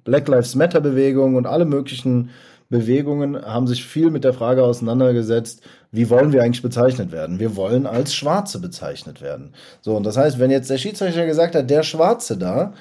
[0.04, 2.30] Black Lives Matter Bewegung und alle möglichen
[2.68, 5.62] Bewegungen haben sich viel mit der Frage auseinandergesetzt,
[5.92, 7.38] wie wollen wir eigentlich bezeichnet werden?
[7.38, 9.52] Wir wollen als Schwarze bezeichnet werden.
[9.80, 12.72] So, und das heißt, wenn jetzt der Schiedsrichter gesagt hat, der Schwarze da,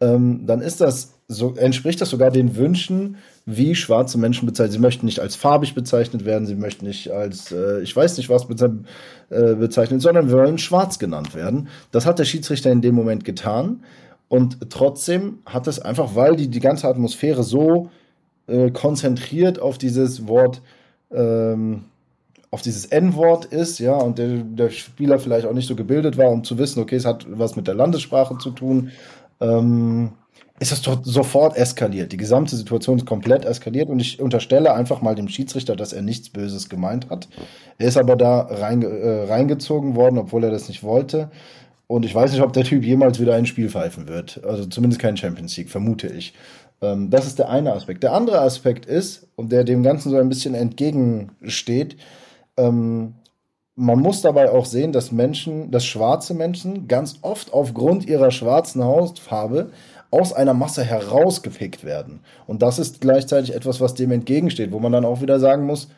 [0.00, 3.16] ähm, dann ist das so, entspricht das sogar den Wünschen,
[3.46, 4.72] wie schwarze Menschen bezeichnet.
[4.72, 8.28] Sie möchten nicht als farbig bezeichnet werden, sie möchten nicht als, äh, ich weiß nicht
[8.28, 11.68] was äh, bezeichnet, sondern wollen schwarz genannt werden.
[11.92, 13.84] Das hat der Schiedsrichter in dem Moment getan.
[14.28, 17.90] Und trotzdem hat es einfach, weil die, die ganze Atmosphäre so
[18.50, 20.62] äh, konzentriert auf dieses Wort,
[21.12, 21.84] ähm,
[22.50, 26.30] auf dieses N-Wort ist, ja, und der, der, Spieler vielleicht auch nicht so gebildet war,
[26.30, 28.90] um zu wissen, okay, es hat was mit der Landessprache zu tun,
[29.40, 30.12] ähm,
[30.58, 32.12] ist das sofort eskaliert.
[32.12, 36.02] Die gesamte Situation ist komplett eskaliert und ich unterstelle einfach mal dem Schiedsrichter, dass er
[36.02, 37.28] nichts Böses gemeint hat.
[37.78, 41.30] Er ist aber da reinge äh, reingezogen worden, obwohl er das nicht wollte.
[41.86, 44.44] Und ich weiß nicht, ob der Typ jemals wieder ein Spiel pfeifen wird.
[44.44, 46.34] Also zumindest kein Champions League, vermute ich.
[46.82, 48.02] Ähm, das ist der eine Aspekt.
[48.02, 51.96] Der andere Aspekt ist, und der dem Ganzen so ein bisschen entgegensteht,
[52.56, 53.14] ähm,
[53.76, 58.84] man muss dabei auch sehen, dass Menschen, dass schwarze Menschen ganz oft aufgrund ihrer schwarzen
[58.84, 59.70] Hautfarbe
[60.10, 62.20] aus einer Masse herausgepickt werden.
[62.46, 65.88] Und das ist gleichzeitig etwas, was dem entgegensteht, wo man dann auch wieder sagen muss,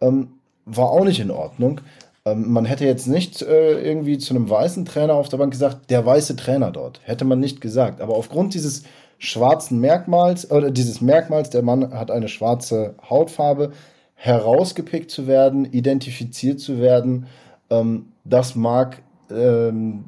[0.00, 0.32] ähm,
[0.66, 1.80] war auch nicht in Ordnung.
[2.24, 5.90] Ähm, man hätte jetzt nicht äh, irgendwie zu einem weißen Trainer auf der Bank gesagt,
[5.90, 7.00] der weiße Trainer dort.
[7.04, 8.00] Hätte man nicht gesagt.
[8.00, 8.82] Aber aufgrund dieses
[9.22, 13.70] schwarzen Merkmals, oder dieses Merkmals, der Mann hat eine schwarze Hautfarbe,
[14.14, 17.26] herausgepickt zu werden, identifiziert zu werden,
[17.70, 19.00] ähm, das mag,
[19.30, 20.04] ähm,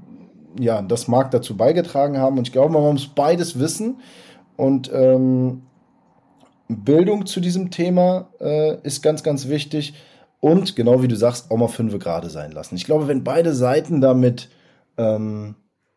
[0.59, 2.39] ja, das mag dazu beigetragen haben.
[2.39, 4.01] Und ich glaube, man muss beides wissen.
[4.57, 5.63] Und ähm,
[6.67, 9.95] Bildung zu diesem Thema äh, ist ganz, ganz wichtig
[10.41, 12.75] und genau wie du sagst, auch mal fünf gerade sein lassen.
[12.75, 14.49] Ich glaube, wenn beide Seiten damit
[14.99, 15.55] ähm,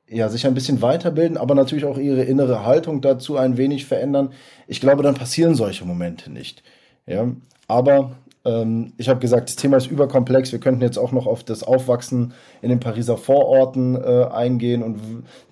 [0.10, 4.30] ja, sich ein bisschen weiterbilden, aber natürlich auch ihre innere Haltung dazu ein wenig verändern.
[4.68, 6.64] Ich glaube, dann passieren solche Momente nicht.
[7.06, 7.28] Ja,
[7.68, 8.12] aber
[8.46, 10.52] ähm, ich habe gesagt, das Thema ist überkomplex.
[10.52, 15.00] Wir könnten jetzt auch noch auf das Aufwachsen in den Pariser Vororten äh, eingehen und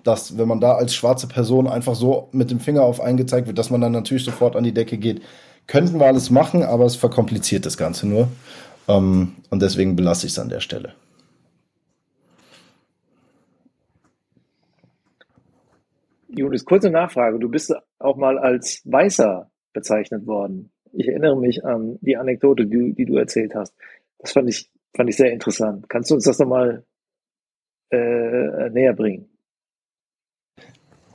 [0.02, 3.58] dass, wenn man da als schwarze Person einfach so mit dem Finger auf eingezeigt wird,
[3.58, 5.20] dass man dann natürlich sofort an die Decke geht.
[5.66, 8.28] Könnten wir alles machen, aber es verkompliziert das Ganze nur.
[8.88, 10.94] Ähm, und deswegen belasse ich es an der Stelle.
[16.36, 17.38] Julius, kurze Nachfrage.
[17.38, 20.70] Du bist auch mal als Weißer bezeichnet worden.
[20.92, 23.74] Ich erinnere mich an die Anekdote, die, die du erzählt hast.
[24.18, 25.88] Das fand ich, fand ich sehr interessant.
[25.88, 26.84] Kannst du uns das nochmal
[27.90, 29.35] äh, näher bringen?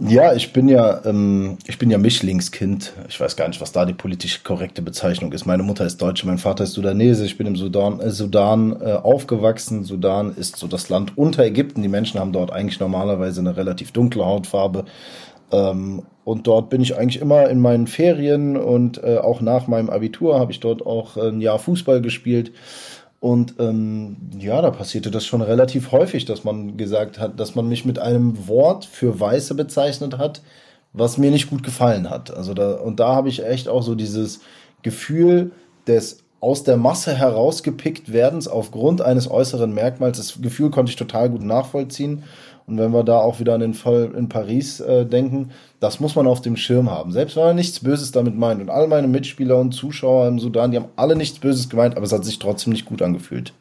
[0.08, 2.94] Ja, ich bin ja, ähm, ich bin ja Mischlingskind.
[3.08, 5.46] Ich weiß gar nicht, was da die politisch korrekte Bezeichnung ist.
[5.46, 7.24] Meine Mutter ist Deutsche, mein Vater ist Sudanese.
[7.24, 9.84] Ich bin im Sudan, äh, Sudan äh, aufgewachsen.
[9.84, 11.84] Sudan ist so das Land unter Ägypten.
[11.84, 14.86] Die Menschen haben dort eigentlich normalerweise eine relativ dunkle Hautfarbe.
[15.52, 19.90] Ähm, und dort bin ich eigentlich immer in meinen Ferien und äh, auch nach meinem
[19.90, 22.54] Abitur habe ich dort auch ein Jahr Fußball gespielt.
[23.22, 27.70] Und ähm, ja, da passierte das schon relativ häufig, dass man gesagt hat, dass man
[27.70, 30.42] mich mit einem Wort für Weiße bezeichnet hat,
[30.92, 32.36] was mir nicht gut gefallen hat.
[32.36, 34.42] Also da, und da habe ich echt auch so dieses
[34.82, 35.52] Gefühl
[35.86, 40.18] des aus der Masse herausgepickt werdens aufgrund eines äußeren Merkmals.
[40.18, 42.24] Das Gefühl konnte ich total gut nachvollziehen.
[42.68, 46.16] Und wenn wir da auch wieder an den Fall in Paris äh, denken, das muss
[46.16, 47.12] man auf dem Schirm haben.
[47.12, 48.62] Selbst wenn man nichts Böses damit meint.
[48.62, 52.06] Und all meine Mitspieler und Zuschauer im Sudan, die haben alle nichts Böses gemeint, aber
[52.06, 53.54] es hat sich trotzdem nicht gut angefühlt.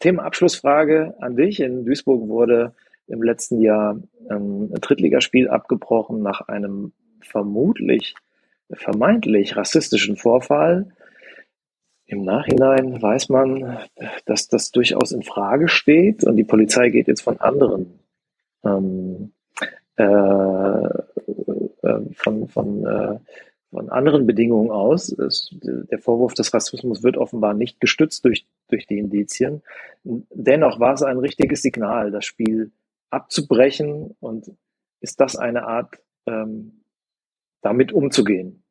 [0.00, 1.60] Themenabschlussfrage an dich.
[1.60, 2.74] In Duisburg wurde
[3.06, 8.14] im letzten Jahr ähm, ein Drittligaspiel abgebrochen nach einem vermutlich,
[8.72, 10.92] vermeintlich rassistischen Vorfall.
[12.06, 13.78] Im Nachhinein weiß man,
[14.26, 18.01] dass das durchaus in Frage steht und die Polizei geht jetzt von anderen
[18.64, 19.32] ähm,
[19.96, 23.18] äh, äh, von, von, äh,
[23.70, 25.14] von anderen Bedingungen aus.
[25.62, 29.62] Der Vorwurf des Rassismus wird offenbar nicht gestützt durch, durch die Indizien.
[30.04, 32.70] Dennoch war es ein richtiges Signal, das Spiel
[33.10, 34.50] abzubrechen und
[35.00, 36.84] ist das eine Art, ähm,
[37.62, 38.62] damit umzugehen.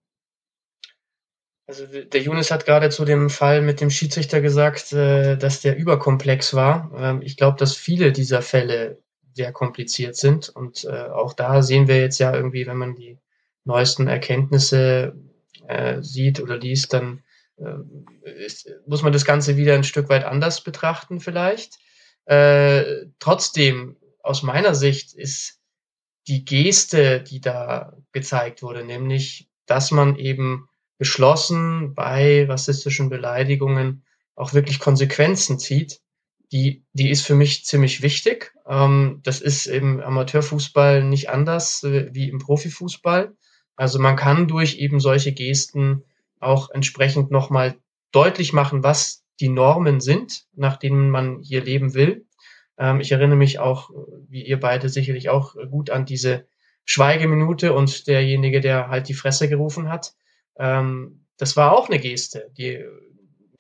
[1.68, 5.78] Also der Younes hat gerade zu dem Fall mit dem Schiedsrichter gesagt, äh, dass der
[5.78, 6.92] überkomplex war.
[6.98, 9.02] Ähm, ich glaube, dass viele dieser Fälle
[9.34, 10.50] sehr kompliziert sind.
[10.50, 13.18] Und äh, auch da sehen wir jetzt ja irgendwie, wenn man die
[13.64, 15.16] neuesten Erkenntnisse
[15.68, 17.24] äh, sieht oder liest, dann
[17.58, 21.78] äh, ist, muss man das Ganze wieder ein Stück weit anders betrachten vielleicht.
[22.26, 25.60] Äh, trotzdem, aus meiner Sicht ist
[26.28, 34.04] die Geste, die da gezeigt wurde, nämlich, dass man eben beschlossen bei rassistischen Beleidigungen
[34.36, 36.02] auch wirklich Konsequenzen zieht,
[36.52, 38.54] die, die ist für mich ziemlich wichtig.
[38.68, 43.34] Ähm, das ist im Amateurfußball nicht anders äh, wie im Profifußball.
[43.76, 46.04] Also man kann durch eben solche Gesten
[46.40, 47.76] auch entsprechend nochmal
[48.12, 52.26] deutlich machen, was die Normen sind, nach denen man hier leben will.
[52.78, 53.90] Ähm, ich erinnere mich auch,
[54.28, 56.46] wie ihr beide sicherlich auch gut an diese
[56.84, 60.14] Schweigeminute und derjenige, der halt die Fresse gerufen hat.
[60.58, 62.84] Ähm, das war auch eine Geste, die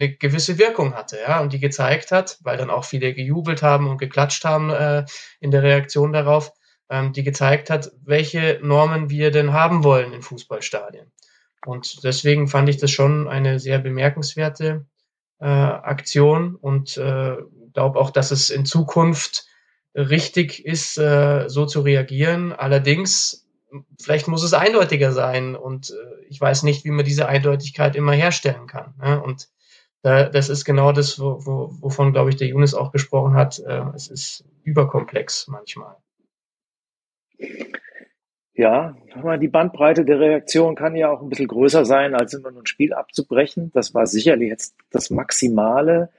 [0.01, 3.87] eine gewisse Wirkung hatte, ja, und die gezeigt hat, weil dann auch viele gejubelt haben
[3.87, 5.05] und geklatscht haben äh,
[5.39, 6.51] in der Reaktion darauf,
[6.89, 11.11] ähm, die gezeigt hat, welche Normen wir denn haben wollen in Fußballstadien.
[11.65, 14.85] Und deswegen fand ich das schon eine sehr bemerkenswerte
[15.39, 17.37] äh, Aktion und äh,
[17.73, 19.45] glaube auch, dass es in Zukunft
[19.95, 22.53] richtig ist, äh, so zu reagieren.
[22.53, 23.47] Allerdings,
[24.01, 28.13] vielleicht muss es eindeutiger sein und äh, ich weiß nicht, wie man diese Eindeutigkeit immer
[28.13, 28.95] herstellen kann.
[28.99, 29.21] Ne?
[29.21, 29.49] Und
[30.03, 33.59] das ist genau das, wo, wo, wovon, glaube ich, der Younes auch gesprochen hat.
[33.59, 35.95] Äh, es ist überkomplex manchmal.
[38.53, 38.95] Ja,
[39.39, 42.67] die Bandbreite der Reaktion kann ja auch ein bisschen größer sein, als immer nur ein
[42.67, 43.71] Spiel abzubrechen.
[43.73, 46.09] Das war sicherlich jetzt das Maximale.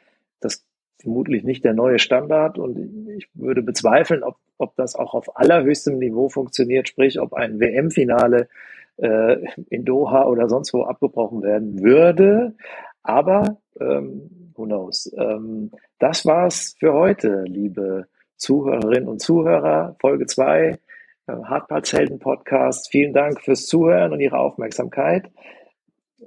[0.40, 0.64] Das
[0.98, 5.98] vermutlich nicht der neue Standard und ich würde bezweifeln, ob, ob das auch auf allerhöchstem
[5.98, 8.48] Niveau funktioniert, sprich, ob ein WM-Finale
[8.96, 9.36] äh,
[9.68, 12.54] in Doha oder sonst wo abgebrochen werden würde.
[13.02, 15.12] Aber ähm, who knows?
[15.16, 18.06] Ähm, das war's für heute, liebe
[18.36, 19.96] Zuhörerinnen und Zuhörer.
[20.00, 20.78] Folge 2
[21.26, 22.90] äh, Hartplatzhelden Podcast.
[22.90, 25.30] Vielen Dank fürs Zuhören und Ihre Aufmerksamkeit.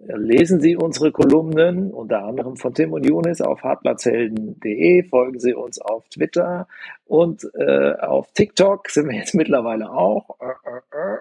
[0.08, 5.04] Lesen Sie unsere Kolumnen, unter anderem von Tim und Junis, auf hartplatzhelden.de.
[5.04, 6.68] Folgen Sie uns auf Twitter
[7.06, 10.38] und äh, auf TikTok sind wir jetzt mittlerweile auch.
[10.40, 11.18] Äh, äh,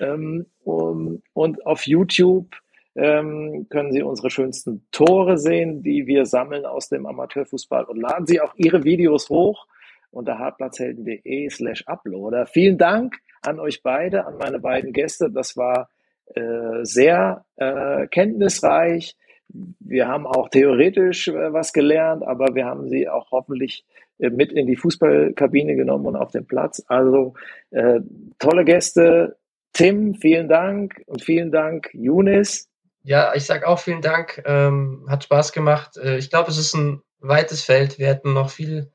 [0.00, 0.04] äh.
[0.04, 2.54] ähm, um, und auf YouTube
[2.94, 8.26] ähm, können Sie unsere schönsten Tore sehen, die wir sammeln aus dem Amateurfußball und laden
[8.26, 9.66] Sie auch Ihre Videos hoch
[10.10, 12.46] unter hartplatzhelden.de slash uploader.
[12.46, 15.30] Vielen Dank an euch beide, an meine beiden Gäste.
[15.30, 15.88] Das war
[16.34, 19.16] äh, sehr äh, kenntnisreich.
[19.48, 23.84] Wir haben auch theoretisch äh, was gelernt, aber wir haben sie auch hoffentlich
[24.18, 26.82] äh, mit in die Fußballkabine genommen und auf den Platz.
[26.86, 27.34] Also
[27.70, 28.00] äh,
[28.38, 29.36] tolle Gäste.
[29.72, 32.71] Tim, vielen Dank und vielen Dank, Yunis.
[33.04, 34.42] Ja, ich sage auch vielen Dank.
[34.46, 35.96] Ähm, hat Spaß gemacht.
[35.96, 37.98] Äh, ich glaube, es ist ein weites Feld.
[37.98, 38.92] Wir hätten noch viel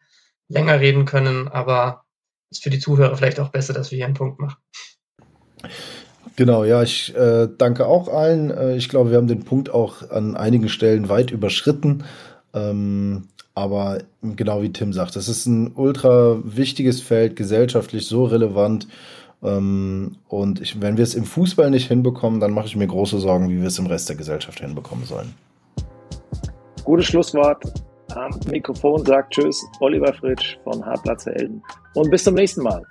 [0.48, 2.04] länger reden können, aber
[2.50, 4.58] ist für die Zuhörer vielleicht auch besser, dass wir hier einen Punkt machen.
[6.36, 8.52] Genau, ja, ich äh, danke auch allen.
[8.52, 12.06] Äh, ich glaube, wir haben den Punkt auch an einigen Stellen weit überschritten.
[12.54, 18.88] Ähm, aber genau wie Tim sagt, das ist ein ultra wichtiges Feld, gesellschaftlich so relevant.
[19.44, 23.20] Ähm, und ich, wenn wir es im Fußball nicht hinbekommen, dann mache ich mir große
[23.20, 25.34] Sorgen, wie wir es im Rest der Gesellschaft hinbekommen sollen.
[26.84, 27.64] Gutes Schlusswort.
[28.16, 31.62] Am Mikrofon sagt Tschüss, Oliver Fritsch von Hartplatz Helden
[31.94, 32.82] und bis zum nächsten Mal.